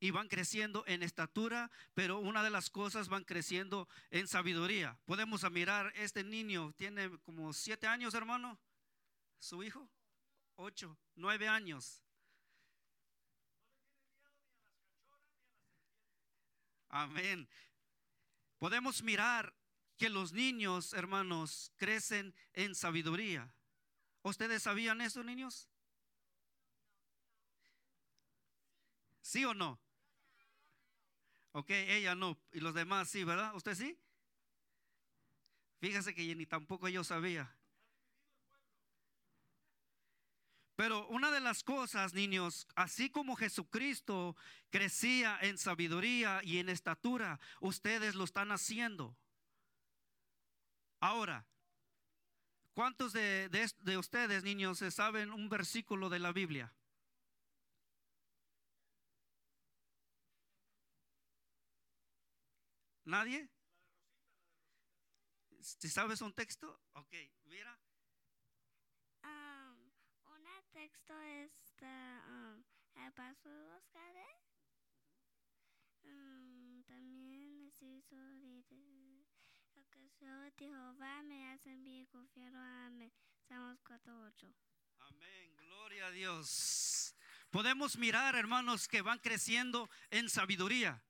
Y 0.00 0.10
van 0.12 0.28
creciendo 0.28 0.84
en 0.86 1.02
estatura, 1.02 1.70
pero 1.94 2.20
una 2.20 2.42
de 2.44 2.50
las 2.50 2.70
cosas 2.70 3.08
van 3.08 3.24
creciendo 3.24 3.88
en 4.10 4.28
sabiduría. 4.28 4.96
Podemos 5.04 5.48
mirar, 5.50 5.92
este 5.96 6.22
niño 6.22 6.72
tiene 6.76 7.18
como 7.20 7.52
7 7.52 7.86
años, 7.86 8.14
hermano. 8.14 8.58
Su 9.40 9.62
hijo, 9.62 9.88
8, 10.56 10.96
9 11.16 11.48
años. 11.48 12.02
Amén. 16.88 17.48
Podemos 18.58 19.02
mirar 19.02 19.54
que 19.96 20.08
los 20.08 20.32
niños, 20.32 20.92
hermanos, 20.92 21.72
crecen 21.76 22.34
en 22.52 22.74
sabiduría. 22.74 23.52
¿Ustedes 24.22 24.62
sabían 24.62 25.00
eso, 25.00 25.22
niños? 25.24 25.68
¿Sí 29.20 29.44
o 29.44 29.54
no? 29.54 29.78
Ok, 31.58 31.70
ella 31.70 32.14
no. 32.14 32.38
Y 32.52 32.60
los 32.60 32.72
demás 32.72 33.08
sí, 33.08 33.24
¿verdad? 33.24 33.52
¿Usted 33.52 33.74
sí? 33.74 33.98
Fíjese 35.80 36.14
que 36.14 36.32
ni 36.36 36.46
tampoco 36.46 36.88
yo 36.88 37.02
sabía. 37.02 37.52
Pero 40.76 41.08
una 41.08 41.32
de 41.32 41.40
las 41.40 41.64
cosas, 41.64 42.14
niños, 42.14 42.68
así 42.76 43.10
como 43.10 43.34
Jesucristo 43.34 44.36
crecía 44.70 45.36
en 45.42 45.58
sabiduría 45.58 46.40
y 46.44 46.58
en 46.58 46.68
estatura, 46.68 47.40
ustedes 47.60 48.14
lo 48.14 48.22
están 48.22 48.52
haciendo. 48.52 49.16
Ahora, 51.00 51.44
¿cuántos 52.72 53.12
de, 53.12 53.48
de, 53.48 53.68
de 53.80 53.98
ustedes, 53.98 54.44
niños, 54.44 54.78
saben 54.90 55.32
un 55.32 55.48
versículo 55.48 56.08
de 56.08 56.20
la 56.20 56.30
Biblia? 56.30 56.72
¿Nadie? 63.08 63.48
Si 65.62 65.88
sabes 65.88 66.20
un 66.20 66.34
texto, 66.34 66.78
ok, 66.92 67.14
mira. 67.44 67.80
Um, 69.24 69.90
una 70.24 70.62
texto 70.74 71.18
está 71.22 72.22
um, 72.28 72.62
el 73.02 73.12
paso 73.14 73.48
de 73.48 73.64
los 73.64 73.88
cadet. 73.88 74.36
Um, 76.04 76.84
también 76.84 77.64
les 77.64 77.80
hizo 77.80 78.14
decir, 78.36 79.26
el 79.76 79.88
que 79.88 80.10
yo 80.20 80.40
de 80.40 80.52
Jehová 80.58 81.22
me 81.22 81.50
hacen 81.54 81.82
bien 81.82 82.04
confiar 82.08 82.54
a 82.54 82.90
mí. 82.90 83.10
Salmos 83.48 83.82
4.8. 83.84 84.54
Amén, 84.98 85.56
gloria 85.56 86.08
a 86.08 86.10
Dios. 86.10 87.16
Podemos 87.48 87.96
mirar, 87.96 88.34
hermanos, 88.34 88.86
que 88.86 89.00
van 89.00 89.18
creciendo 89.18 89.88
en 90.10 90.28
sabiduría. 90.28 91.02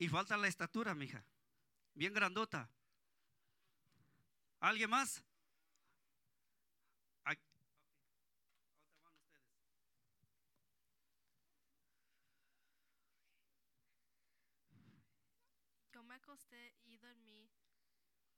Y 0.00 0.08
falta 0.08 0.36
la 0.36 0.48
estatura, 0.48 0.94
mija. 0.94 1.22
Bien 1.94 2.12
grandota. 2.12 2.68
¿Alguien 4.60 4.90
más? 4.90 5.22
Yo 15.92 16.02
me 16.02 16.14
acosté 16.14 16.74
y 16.86 16.96
dormí. 16.96 17.50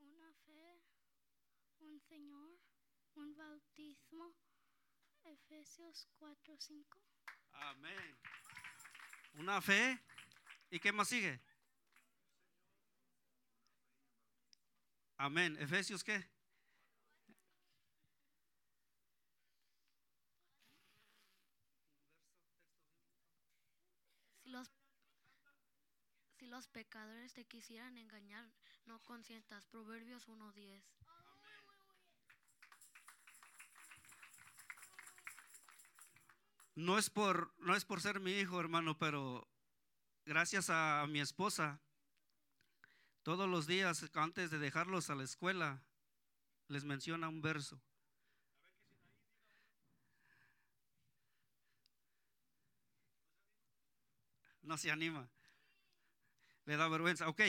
Una 0.00 0.32
fe, 0.44 0.82
un 1.80 1.97
Señor, 2.08 2.58
un 3.16 3.36
bautismo. 3.36 4.34
Efesios 5.24 6.08
4.5. 6.18 6.86
Amén. 7.52 8.18
Una 9.34 9.60
fe. 9.60 10.00
¿Y 10.70 10.80
qué 10.80 10.90
más 10.90 11.08
sigue? 11.08 11.40
Amén. 15.18 15.56
Efesios 15.58 16.02
qué? 16.02 16.24
Si 24.42 24.48
los, 24.48 24.70
si 26.38 26.46
los 26.46 26.68
pecadores 26.68 27.34
te 27.34 27.44
quisieran 27.44 27.98
engañar, 27.98 28.50
no 28.86 29.02
consientas. 29.02 29.66
Proverbios 29.66 30.28
1.10. 30.28 30.82
No 36.78 36.96
es 36.96 37.10
por 37.10 37.52
no 37.58 37.74
es 37.74 37.84
por 37.84 38.00
ser 38.00 38.20
mi 38.20 38.30
hijo, 38.38 38.60
hermano, 38.60 38.96
pero 38.96 39.48
gracias 40.24 40.70
a 40.70 41.04
mi 41.08 41.18
esposa 41.18 41.80
todos 43.24 43.48
los 43.48 43.66
días 43.66 44.08
antes 44.14 44.52
de 44.52 44.60
dejarlos 44.60 45.10
a 45.10 45.16
la 45.16 45.24
escuela 45.24 45.82
les 46.68 46.84
menciona 46.84 47.28
un 47.28 47.42
verso. 47.42 47.82
No 54.62 54.78
se 54.78 54.92
anima. 54.92 55.28
Le 56.64 56.76
da 56.76 56.86
vergüenza. 56.86 57.26
Ok. 57.26 57.40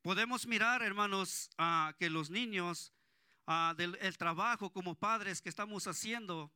Podemos 0.00 0.46
mirar, 0.46 0.80
hermanos, 0.80 1.50
a 1.58 1.94
que 1.98 2.08
los 2.08 2.30
niños 2.30 2.94
del 3.76 3.98
el 4.00 4.16
trabajo 4.16 4.72
como 4.72 4.94
padres 4.94 5.42
que 5.42 5.50
estamos 5.50 5.86
haciendo 5.86 6.50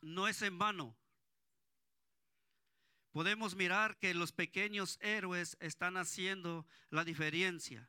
no 0.00 0.28
es 0.28 0.42
en 0.42 0.58
vano. 0.58 0.96
Podemos 3.12 3.54
mirar 3.54 3.98
que 3.98 4.14
los 4.14 4.32
pequeños 4.32 4.98
héroes 5.00 5.56
están 5.60 5.96
haciendo 5.96 6.66
la 6.90 7.04
diferencia. 7.04 7.88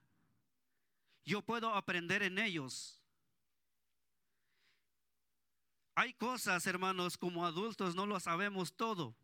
Yo 1.24 1.42
puedo 1.42 1.74
aprender 1.74 2.24
en 2.24 2.38
ellos. 2.38 3.02
Hay 5.96 6.14
cosas, 6.14 6.68
hermanos, 6.68 7.18
como 7.18 7.46
adultos 7.46 7.96
no 7.96 8.06
lo 8.06 8.20
sabemos 8.20 8.76
todo. 8.76 9.16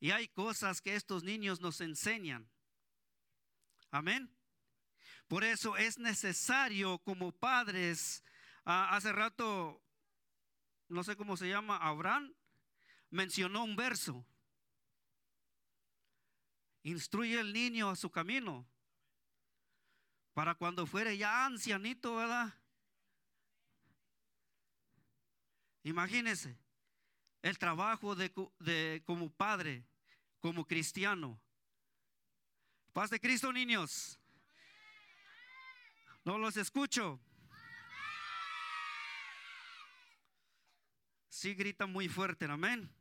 Y 0.00 0.10
hay 0.10 0.28
cosas 0.28 0.82
que 0.82 0.94
estos 0.94 1.22
niños 1.22 1.60
nos 1.60 1.80
enseñan. 1.80 2.50
Amén. 3.90 4.30
Por 5.28 5.44
eso 5.44 5.76
es 5.76 5.98
necesario 5.98 6.98
como 6.98 7.32
padres, 7.32 8.22
ah, 8.64 8.94
hace 8.94 9.12
rato, 9.12 9.80
no 10.92 11.02
sé 11.02 11.16
cómo 11.16 11.36
se 11.36 11.48
llama, 11.48 11.78
Abraham 11.78 12.34
mencionó 13.10 13.64
un 13.64 13.74
verso. 13.74 14.26
Instruye 16.82 17.40
el 17.40 17.52
niño 17.52 17.88
a 17.88 17.96
su 17.96 18.10
camino. 18.10 18.66
Para 20.34 20.54
cuando 20.54 20.86
fuere 20.86 21.16
ya 21.16 21.46
ancianito, 21.46 22.16
¿verdad? 22.16 22.52
Imagínese 25.82 26.58
el 27.40 27.58
trabajo 27.58 28.14
de, 28.14 28.32
de 28.58 29.02
como 29.04 29.30
padre, 29.30 29.84
como 30.40 30.66
cristiano. 30.66 31.40
Paz 32.92 33.10
de 33.10 33.20
Cristo, 33.20 33.52
niños. 33.52 34.18
No 36.24 36.38
los 36.38 36.56
escucho. 36.56 37.18
Sí 41.32 41.54
gritan 41.54 41.90
muy 41.90 42.10
fuerte, 42.10 42.44
amén. 42.44 42.94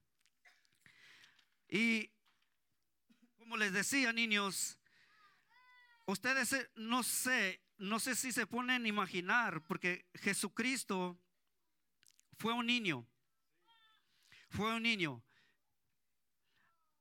Y 1.68 2.10
como 3.38 3.58
les 3.58 3.74
decía, 3.74 4.14
niños, 4.14 4.80
ustedes 6.06 6.54
eh, 6.54 6.72
no 6.76 7.04
sé, 7.04 7.62
no 7.78 8.00
sé 8.00 8.16
si 8.16 8.32
se 8.32 8.48
ponen 8.48 8.86
a 8.86 8.88
imaginar, 8.88 9.62
porque 9.68 10.08
Jesucristo 10.14 11.22
fue 12.38 12.54
un 12.54 12.68
niño. 12.68 13.06
Fue 14.50 14.76
un 14.76 14.84
niño. 14.84 15.22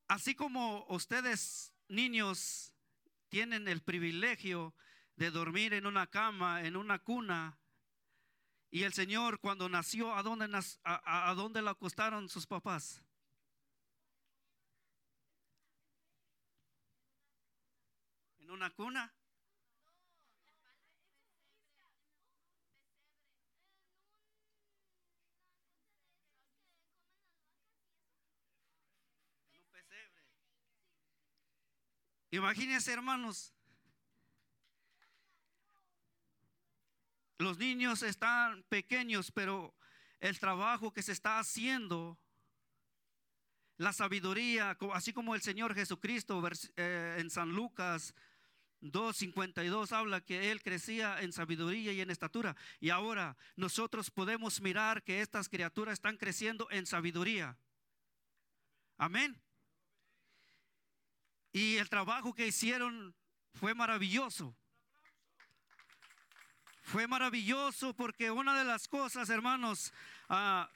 Así 0.08 0.34
como 0.34 0.84
ustedes, 0.88 1.72
niños, 1.86 2.72
tienen 3.28 3.68
el 3.68 3.82
privilegio 3.82 4.74
de 5.14 5.30
dormir 5.30 5.74
en 5.74 5.86
una 5.86 6.08
cama, 6.08 6.62
en 6.66 6.74
una 6.74 6.98
cuna, 6.98 7.59
y 8.70 8.84
el 8.84 8.92
Señor 8.92 9.40
cuando 9.40 9.68
nació, 9.68 10.14
¿a 10.14 10.22
dónde, 10.22 10.48
a, 10.84 11.34
dónde 11.34 11.60
lo 11.62 11.70
acostaron 11.70 12.28
sus 12.28 12.46
papás? 12.46 13.02
¿En 18.38 18.50
una 18.50 18.70
cuna? 18.70 19.12
Imagínense, 32.32 32.92
hermanos. 32.92 33.52
Los 37.40 37.56
niños 37.56 38.02
están 38.02 38.62
pequeños, 38.64 39.32
pero 39.32 39.74
el 40.18 40.38
trabajo 40.38 40.92
que 40.92 41.02
se 41.02 41.12
está 41.12 41.38
haciendo, 41.38 42.18
la 43.78 43.94
sabiduría, 43.94 44.76
así 44.92 45.14
como 45.14 45.34
el 45.34 45.40
Señor 45.40 45.74
Jesucristo 45.74 46.46
eh, 46.76 47.16
en 47.18 47.30
San 47.30 47.48
Lucas 47.48 48.14
2.52 48.82 49.90
habla 49.92 50.20
que 50.20 50.50
Él 50.52 50.62
crecía 50.62 51.18
en 51.22 51.32
sabiduría 51.32 51.92
y 51.92 52.02
en 52.02 52.10
estatura. 52.10 52.56
Y 52.78 52.90
ahora 52.90 53.38
nosotros 53.56 54.10
podemos 54.10 54.60
mirar 54.60 55.02
que 55.02 55.22
estas 55.22 55.48
criaturas 55.48 55.94
están 55.94 56.18
creciendo 56.18 56.68
en 56.70 56.84
sabiduría. 56.84 57.56
Amén. 58.98 59.40
Y 61.52 61.78
el 61.78 61.88
trabajo 61.88 62.34
que 62.34 62.46
hicieron 62.46 63.14
fue 63.54 63.74
maravilloso. 63.74 64.54
Fue 66.90 67.06
maravilloso 67.06 67.94
porque 67.94 68.32
una 68.32 68.58
de 68.58 68.64
las 68.64 68.88
cosas, 68.88 69.30
hermanos, 69.30 69.92
ah, 70.28 70.68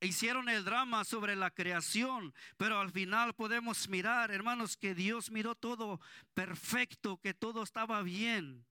hicieron 0.00 0.48
el 0.48 0.64
drama 0.64 1.04
sobre 1.04 1.36
la 1.36 1.50
creación, 1.50 2.32
pero 2.56 2.80
al 2.80 2.90
final 2.90 3.34
podemos 3.34 3.86
mirar, 3.90 4.30
hermanos, 4.30 4.78
que 4.78 4.94
Dios 4.94 5.30
miró 5.30 5.56
todo 5.56 6.00
perfecto, 6.32 7.18
que 7.18 7.34
todo 7.34 7.62
estaba 7.62 8.00
bien. 8.00 8.64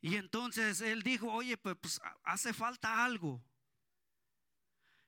Y 0.00 0.16
entonces 0.16 0.80
Él 0.80 1.02
dijo, 1.02 1.30
oye, 1.30 1.58
pues, 1.58 1.76
pues, 1.78 2.00
hace 2.24 2.54
falta 2.54 3.04
algo. 3.04 3.44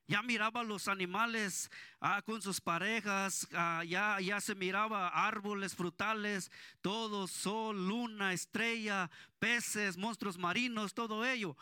Ya 0.07 0.21
miraba 0.21 0.61
los 0.63 0.87
animales 0.87 1.71
ah, 1.99 2.21
con 2.21 2.39
sus 2.41 2.61
parejas, 2.61 3.47
ah, 3.53 3.83
ya, 3.83 4.19
ya 4.21 4.39
se 4.39 4.53
miraba 4.53 5.07
árboles 5.09 5.73
frutales, 5.75 6.51
todo, 6.81 7.27
sol, 7.27 7.87
luna, 7.87 8.31
estrella, 8.31 9.09
peces, 9.39 9.97
monstruos 9.97 10.37
marinos, 10.37 10.93
todo 10.93 11.25
ello. 11.25 11.57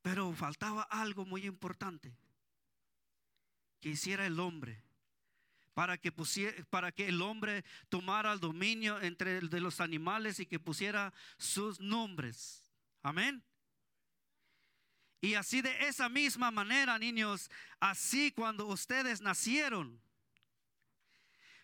Pero 0.00 0.32
faltaba 0.32 0.82
algo 0.82 1.26
muy 1.26 1.44
importante 1.44 2.16
que 3.80 3.90
hiciera 3.90 4.24
el 4.26 4.40
hombre 4.40 4.82
para 5.74 5.98
que, 5.98 6.12
pusie- 6.12 6.64
para 6.70 6.90
que 6.90 7.08
el 7.08 7.20
hombre 7.20 7.64
tomara 7.90 8.32
el 8.32 8.40
dominio 8.40 9.00
entre 9.02 9.40
de 9.40 9.60
los 9.60 9.80
animales 9.80 10.40
y 10.40 10.46
que 10.46 10.58
pusiera 10.58 11.12
sus 11.36 11.78
nombres. 11.80 12.64
Amén. 13.02 13.44
Y 15.20 15.34
así 15.34 15.62
de 15.62 15.88
esa 15.88 16.08
misma 16.08 16.50
manera, 16.50 16.98
niños, 16.98 17.50
así 17.80 18.30
cuando 18.30 18.66
ustedes 18.66 19.20
nacieron, 19.20 20.00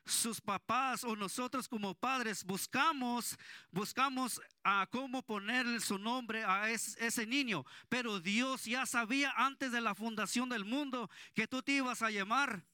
sus 0.07 0.39
papás 0.41 1.03
o 1.05 1.17
nosotros 1.17 1.67
como 1.67 1.95
padres 1.95 2.45
buscamos, 2.45 3.39
buscamos 3.71 4.39
a 4.63 4.87
cómo 4.91 5.23
ponerle 5.23 5.81
su 5.81 5.99
nombre 5.99 6.45
a 6.45 6.69
es- 6.71 6.97
ese 6.99 7.27
niño. 7.27 7.65
Pero 7.89 8.21
Dios 8.21 8.65
ya 8.65 8.85
sabía 8.85 9.33
antes 9.37 9.73
de 9.73 9.81
la 9.81 9.95
fundación 9.95 10.49
del 10.51 10.65
mundo 10.65 11.09
que 11.35 11.47
tú 11.47 11.63
te 11.63 11.73
ibas 11.73 12.03
a 12.03 12.11
llamar. 12.11 12.67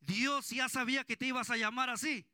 Dios 0.00 0.50
ya 0.50 0.68
sabía 0.68 1.04
que 1.04 1.16
te 1.16 1.26
ibas 1.26 1.50
a 1.50 1.56
llamar 1.56 1.90
así. 1.90 2.26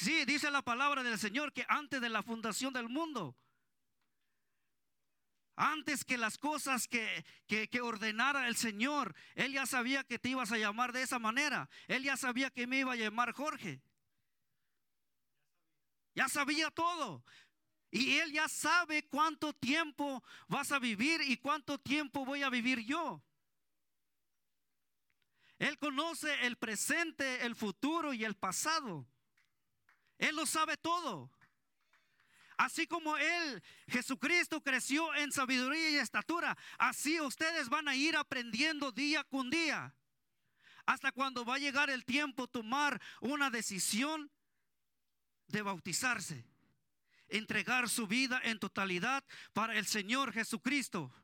Sí, 0.00 0.24
dice 0.24 0.50
la 0.50 0.62
palabra 0.62 1.02
del 1.02 1.18
Señor 1.18 1.52
que 1.52 1.66
antes 1.68 2.00
de 2.00 2.08
la 2.08 2.22
fundación 2.22 2.72
del 2.72 2.88
mundo, 2.88 3.36
antes 5.56 6.06
que 6.06 6.16
las 6.16 6.38
cosas 6.38 6.88
que, 6.88 7.22
que, 7.46 7.80
ordenara 7.82 8.48
el 8.48 8.56
Señor, 8.56 9.14
Él 9.34 9.52
ya 9.52 9.66
sabía 9.66 10.02
que 10.02 10.18
te 10.18 10.30
ibas 10.30 10.52
a 10.52 10.56
llamar 10.56 10.94
de 10.94 11.02
esa 11.02 11.18
manera. 11.18 11.68
Él 11.86 12.02
ya 12.02 12.16
sabía 12.16 12.48
que 12.48 12.66
me 12.66 12.78
iba 12.78 12.94
a 12.94 12.96
llamar 12.96 13.34
Jorge. 13.34 13.82
Ya 16.14 16.30
sabía 16.30 16.70
todo. 16.70 17.22
Y 17.90 18.16
Él 18.20 18.32
ya 18.32 18.48
sabe 18.48 19.06
cuánto 19.06 19.52
tiempo 19.52 20.24
vas 20.48 20.72
a 20.72 20.78
vivir 20.78 21.20
y 21.20 21.36
cuánto 21.36 21.78
tiempo 21.78 22.24
voy 22.24 22.42
a 22.42 22.48
vivir 22.48 22.86
yo. 22.86 23.22
Él 25.58 25.76
conoce 25.76 26.46
el 26.46 26.56
presente, 26.56 27.44
el 27.44 27.54
futuro 27.54 28.14
y 28.14 28.24
el 28.24 28.34
pasado. 28.34 29.06
Él 30.20 30.36
lo 30.36 30.46
sabe 30.46 30.76
todo. 30.76 31.30
Así 32.58 32.86
como 32.86 33.16
Él, 33.16 33.62
Jesucristo, 33.88 34.62
creció 34.62 35.14
en 35.14 35.32
sabiduría 35.32 35.90
y 35.90 35.96
estatura, 35.96 36.58
así 36.78 37.18
ustedes 37.18 37.70
van 37.70 37.88
a 37.88 37.96
ir 37.96 38.16
aprendiendo 38.16 38.92
día 38.92 39.24
con 39.24 39.48
día. 39.48 39.94
Hasta 40.84 41.10
cuando 41.10 41.46
va 41.46 41.54
a 41.54 41.58
llegar 41.58 41.88
el 41.88 42.04
tiempo 42.04 42.48
tomar 42.48 43.00
una 43.22 43.48
decisión 43.48 44.30
de 45.48 45.62
bautizarse, 45.62 46.44
entregar 47.28 47.88
su 47.88 48.06
vida 48.06 48.38
en 48.44 48.58
totalidad 48.58 49.24
para 49.54 49.74
el 49.74 49.86
Señor 49.86 50.34
Jesucristo. 50.34 51.14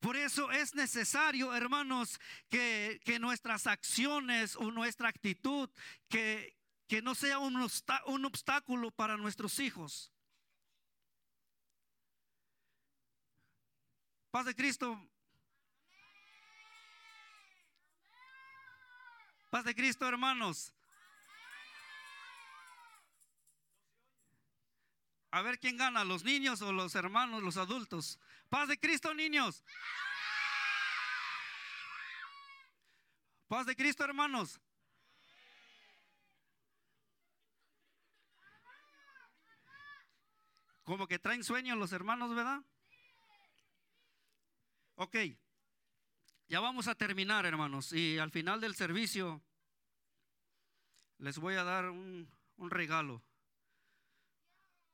Por 0.00 0.16
eso 0.16 0.50
es 0.52 0.74
necesario, 0.74 1.54
hermanos, 1.54 2.18
que, 2.48 2.98
que 3.04 3.18
nuestras 3.18 3.66
acciones 3.66 4.56
o 4.56 4.70
nuestra 4.70 5.10
actitud, 5.10 5.68
que, 6.08 6.55
que 6.86 7.02
no 7.02 7.14
sea 7.14 7.38
un, 7.38 7.56
obstáculo 8.24 8.90
para 8.90 9.16
nuestros 9.16 9.58
hijos. 9.58 10.12
Paz 14.30 14.46
de 14.46 14.54
Cristo. 14.54 15.00
Paz 19.50 19.64
de 19.64 19.74
Cristo, 19.74 20.06
hermanos. 20.06 20.72
A 25.30 25.42
ver 25.42 25.58
quién 25.58 25.76
gana, 25.76 26.04
los 26.04 26.24
niños 26.24 26.62
o 26.62 26.72
los 26.72 26.94
hermanos, 26.94 27.42
los 27.42 27.56
adultos. 27.56 28.18
Paz 28.48 28.68
de 28.68 28.78
Cristo, 28.78 29.12
niños. 29.12 29.64
Paz 33.48 33.66
de 33.66 33.76
Cristo, 33.76 34.04
hermanos. 34.04 34.60
Como 40.86 41.08
que 41.08 41.18
traen 41.18 41.42
sueños 41.42 41.76
los 41.76 41.90
hermanos, 41.90 42.32
¿verdad? 42.32 42.62
Ok. 44.94 45.16
Ya 46.46 46.60
vamos 46.60 46.86
a 46.86 46.94
terminar, 46.94 47.44
hermanos. 47.44 47.92
Y 47.92 48.18
al 48.18 48.30
final 48.30 48.60
del 48.60 48.76
servicio 48.76 49.42
les 51.18 51.38
voy 51.38 51.54
a 51.54 51.64
dar 51.64 51.90
un, 51.90 52.30
un 52.56 52.70
regalo. 52.70 53.20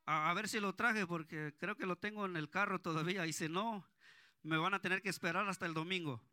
A, 0.07 0.33
ver 0.33 0.49
si 0.49 0.59
lo 0.59 0.73
traje 0.73 1.05
porque 1.05 1.53
creo 1.59 1.77
que 1.77 1.85
lo 1.85 1.95
tengo 1.95 2.25
en 2.25 2.37
el 2.37 2.49
carro 2.49 2.81
todavía. 2.81 3.27
Y 3.27 3.33
si 3.33 3.47
no, 3.47 3.87
me 4.41 4.57
van 4.57 4.73
a 4.73 4.81
tener 4.81 5.03
que 5.03 5.09
esperar 5.09 5.47
hasta 5.47 5.67
el 5.67 5.75
domingo. 5.75 6.23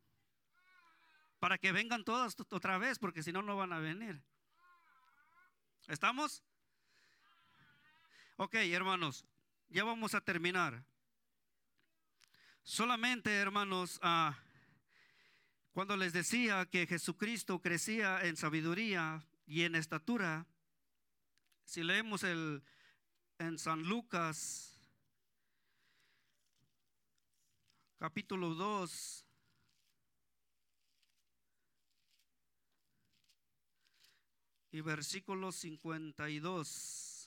Para 1.39 1.59
que 1.59 1.71
vengan 1.71 2.03
todas 2.03 2.35
otra 2.49 2.79
vez, 2.79 2.99
porque 2.99 3.23
si 3.23 3.31
no, 3.31 3.43
no 3.43 3.59
van 3.59 3.75
a 3.75 3.79
venir. 3.79 4.23
¿Estamos? 5.87 6.43
Ok, 8.37 8.55
hermanos, 8.55 9.27
ya 9.71 9.85
vamos 9.85 10.15
a 10.15 10.21
terminar. 10.21 10.85
Solamente, 12.63 13.35
hermanos, 13.35 13.99
ah, 14.03 14.37
cuando 15.73 15.97
les 15.97 16.13
decía 16.13 16.67
que 16.67 16.87
Jesucristo 16.87 17.61
crecía 17.61 18.23
en 18.23 18.37
sabiduría 18.37 19.25
y 19.47 19.63
en 19.63 19.77
estatura, 19.77 20.47
si 21.65 21.83
leemos 21.83 22.25
el, 22.25 22.63
en 23.39 23.59
San 23.59 23.85
Lucas, 23.85 24.83
capítulo 27.99 28.55
2, 28.55 29.25
y 34.73 34.81
versículo 34.81 35.53
52. 35.53 37.20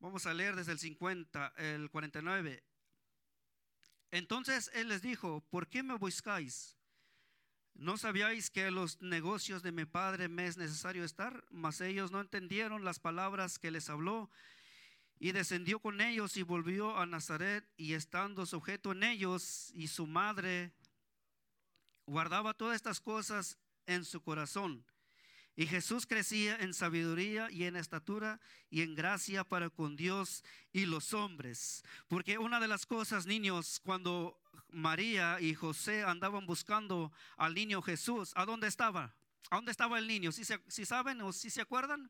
Vamos 0.00 0.26
a 0.26 0.34
leer 0.34 0.54
desde 0.54 0.72
el 0.72 0.78
50, 0.78 1.54
el 1.56 1.90
49. 1.90 2.62
Entonces 4.10 4.70
él 4.74 4.88
les 4.88 5.02
dijo, 5.02 5.44
¿por 5.50 5.68
qué 5.68 5.82
me 5.82 5.96
buscáis? 5.96 6.76
¿No 7.74 7.96
sabíais 7.96 8.50
que 8.50 8.70
los 8.70 9.00
negocios 9.02 9.62
de 9.62 9.72
mi 9.72 9.84
padre 9.84 10.28
me 10.28 10.46
es 10.46 10.56
necesario 10.56 11.04
estar? 11.04 11.44
Mas 11.50 11.80
ellos 11.80 12.10
no 12.10 12.20
entendieron 12.20 12.84
las 12.84 12.98
palabras 12.98 13.58
que 13.58 13.70
les 13.70 13.88
habló. 13.90 14.30
Y 15.20 15.32
descendió 15.32 15.80
con 15.80 16.00
ellos 16.00 16.36
y 16.36 16.42
volvió 16.42 16.96
a 16.96 17.04
Nazaret 17.04 17.68
y 17.76 17.94
estando 17.94 18.46
sujeto 18.46 18.92
en 18.92 19.02
ellos 19.02 19.72
y 19.74 19.88
su 19.88 20.06
madre 20.06 20.72
guardaba 22.06 22.54
todas 22.54 22.76
estas 22.76 23.00
cosas 23.00 23.58
en 23.86 24.04
su 24.04 24.22
corazón. 24.22 24.84
Y 25.58 25.66
Jesús 25.66 26.06
crecía 26.06 26.54
en 26.60 26.72
sabiduría 26.72 27.50
y 27.50 27.64
en 27.64 27.74
estatura 27.74 28.38
y 28.70 28.82
en 28.82 28.94
gracia 28.94 29.42
para 29.42 29.70
con 29.70 29.96
Dios 29.96 30.44
y 30.72 30.86
los 30.86 31.12
hombres. 31.14 31.82
Porque 32.06 32.38
una 32.38 32.60
de 32.60 32.68
las 32.68 32.86
cosas, 32.86 33.26
niños, 33.26 33.80
cuando 33.80 34.40
María 34.68 35.40
y 35.40 35.54
José 35.54 36.04
andaban 36.04 36.46
buscando 36.46 37.10
al 37.36 37.54
niño 37.54 37.82
Jesús, 37.82 38.30
¿a 38.36 38.44
dónde 38.44 38.68
estaba? 38.68 39.16
¿A 39.50 39.56
dónde 39.56 39.72
estaba 39.72 39.98
el 39.98 40.06
niño? 40.06 40.30
¿Si, 40.30 40.44
se, 40.44 40.60
si 40.68 40.86
saben 40.86 41.20
o 41.22 41.32
si 41.32 41.50
se 41.50 41.60
acuerdan? 41.60 42.08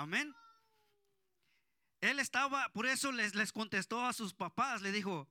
Amén. 0.00 0.34
Él 2.00 2.20
estaba, 2.20 2.70
por 2.72 2.86
eso 2.86 3.12
les, 3.12 3.34
les 3.34 3.52
contestó 3.52 4.06
a 4.06 4.14
sus 4.14 4.32
papás, 4.32 4.80
le 4.80 4.92
dijo, 4.92 5.28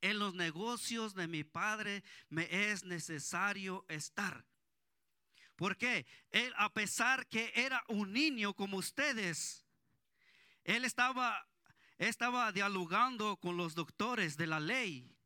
en 0.00 0.18
los 0.18 0.34
negocios 0.34 1.14
de 1.14 1.28
mi 1.28 1.44
padre 1.44 2.02
me 2.28 2.48
es 2.50 2.82
necesario 2.82 3.84
estar. 3.88 4.44
¿Por 5.54 5.76
qué? 5.76 6.06
Él, 6.30 6.52
a 6.56 6.72
pesar 6.72 7.28
que 7.28 7.52
era 7.54 7.84
un 7.86 8.12
niño 8.12 8.52
como 8.52 8.78
ustedes, 8.78 9.64
él 10.64 10.84
estaba, 10.84 11.46
estaba 11.98 12.50
dialogando 12.50 13.36
con 13.36 13.56
los 13.56 13.76
doctores 13.76 14.36
de 14.36 14.48
la 14.48 14.58
ley. 14.58 15.16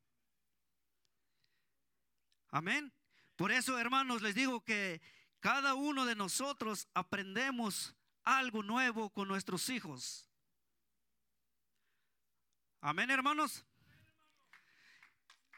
Amén. 2.51 2.93
Por 3.35 3.51
eso, 3.51 3.79
hermanos, 3.79 4.21
les 4.21 4.35
digo 4.35 4.62
que 4.62 5.01
cada 5.41 5.73
uno 5.73 6.05
de 6.05 6.17
nosotros 6.17 6.87
aprendemos 6.93 7.97
algo 8.25 8.63
nuevo 8.63 9.11
con 9.11 9.29
nuestros 9.29 9.69
hijos. 9.69 10.27
Amén, 12.81 13.11
hermanos. 13.11 13.65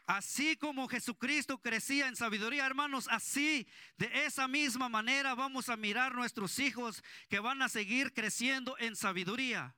Así 0.07 0.55
como 0.55 0.87
Jesucristo 0.87 1.57
crecía 1.57 2.07
en 2.07 2.15
sabiduría, 2.15 2.65
hermanos, 2.65 3.07
así 3.09 3.67
de 3.97 4.25
esa 4.25 4.47
misma 4.47 4.87
manera 4.87 5.33
vamos 5.33 5.67
a 5.69 5.77
mirar 5.77 6.13
nuestros 6.13 6.59
hijos 6.59 7.03
que 7.27 7.39
van 7.39 7.63
a 7.63 7.69
seguir 7.69 8.13
creciendo 8.13 8.77
en 8.77 8.95
sabiduría. 8.95 9.75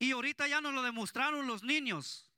Y 0.00 0.10
ahorita 0.10 0.48
ya 0.48 0.60
nos 0.60 0.74
lo 0.74 0.82
demostraron 0.82 1.46
los 1.46 1.62
niños. 1.62 2.31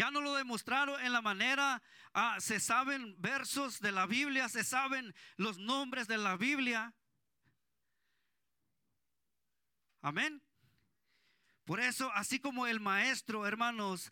Ya 0.00 0.10
nos 0.10 0.22
lo 0.22 0.34
demostraron 0.34 0.98
en 1.04 1.12
la 1.12 1.20
manera, 1.20 1.82
ah, 2.14 2.38
se 2.40 2.58
saben 2.58 3.14
versos 3.20 3.80
de 3.80 3.92
la 3.92 4.06
Biblia, 4.06 4.48
se 4.48 4.64
saben 4.64 5.14
los 5.36 5.58
nombres 5.58 6.08
de 6.08 6.16
la 6.16 6.38
Biblia. 6.38 6.94
Amén. 10.00 10.42
Por 11.66 11.80
eso, 11.80 12.10
así 12.14 12.40
como 12.40 12.66
el 12.66 12.80
maestro, 12.80 13.46
hermanos, 13.46 14.10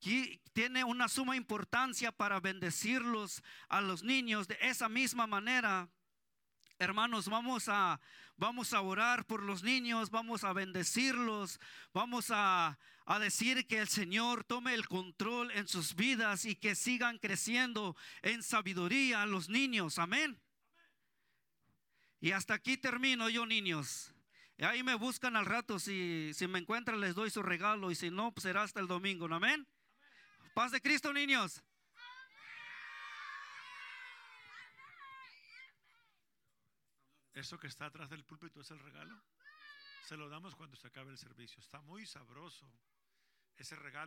qui- 0.00 0.40
tiene 0.52 0.84
una 0.84 1.08
suma 1.08 1.34
importancia 1.34 2.12
para 2.12 2.38
bendecirlos 2.38 3.42
a 3.68 3.80
los 3.80 4.04
niños, 4.04 4.46
de 4.46 4.58
esa 4.60 4.88
misma 4.88 5.26
manera, 5.26 5.88
hermanos, 6.80 7.28
vamos 7.28 7.68
a 7.68 8.00
vamos 8.36 8.72
a 8.72 8.80
orar 8.80 9.26
por 9.26 9.42
los 9.42 9.62
niños, 9.62 10.10
vamos 10.10 10.44
a 10.44 10.54
bendecirlos, 10.54 11.60
vamos 11.92 12.30
a, 12.30 12.78
a 13.04 13.18
decir 13.18 13.66
que 13.66 13.78
el 13.78 13.88
Señor 13.88 14.44
tome 14.44 14.72
el 14.72 14.88
control 14.88 15.50
en 15.50 15.68
sus 15.68 15.94
vidas 15.94 16.46
y 16.46 16.56
que 16.56 16.74
sigan 16.74 17.18
creciendo 17.18 17.96
en 18.22 18.42
sabiduría 18.42 19.26
los 19.26 19.50
niños. 19.50 19.98
Amén. 19.98 20.40
Y 22.18 22.32
hasta 22.32 22.54
aquí 22.54 22.78
termino 22.78 23.28
yo, 23.28 23.44
niños. 23.44 24.14
Y 24.56 24.64
ahí 24.64 24.82
me 24.82 24.94
buscan 24.94 25.36
al 25.36 25.44
rato. 25.44 25.78
Si, 25.78 26.32
si 26.34 26.46
me 26.46 26.58
encuentran, 26.58 27.00
les 27.00 27.14
doy 27.14 27.30
su 27.30 27.42
regalo. 27.42 27.90
Y 27.90 27.94
si 27.94 28.10
no, 28.10 28.32
pues 28.32 28.42
será 28.42 28.62
hasta 28.62 28.80
el 28.80 28.86
domingo. 28.86 29.26
Amén. 29.32 29.66
Paz 30.54 30.72
de 30.72 30.80
Cristo, 30.80 31.12
niños. 31.12 31.62
Eso 37.34 37.58
que 37.58 37.68
está 37.68 37.86
atrás 37.86 38.10
del 38.10 38.24
púlpito 38.24 38.60
es 38.60 38.70
el 38.70 38.78
regalo. 38.78 39.22
Se 40.04 40.16
lo 40.16 40.28
damos 40.28 40.56
cuando 40.56 40.76
se 40.76 40.88
acabe 40.88 41.10
el 41.10 41.18
servicio. 41.18 41.60
Está 41.60 41.80
muy 41.80 42.06
sabroso 42.06 42.70
ese 43.56 43.76
regalo. 43.76 43.90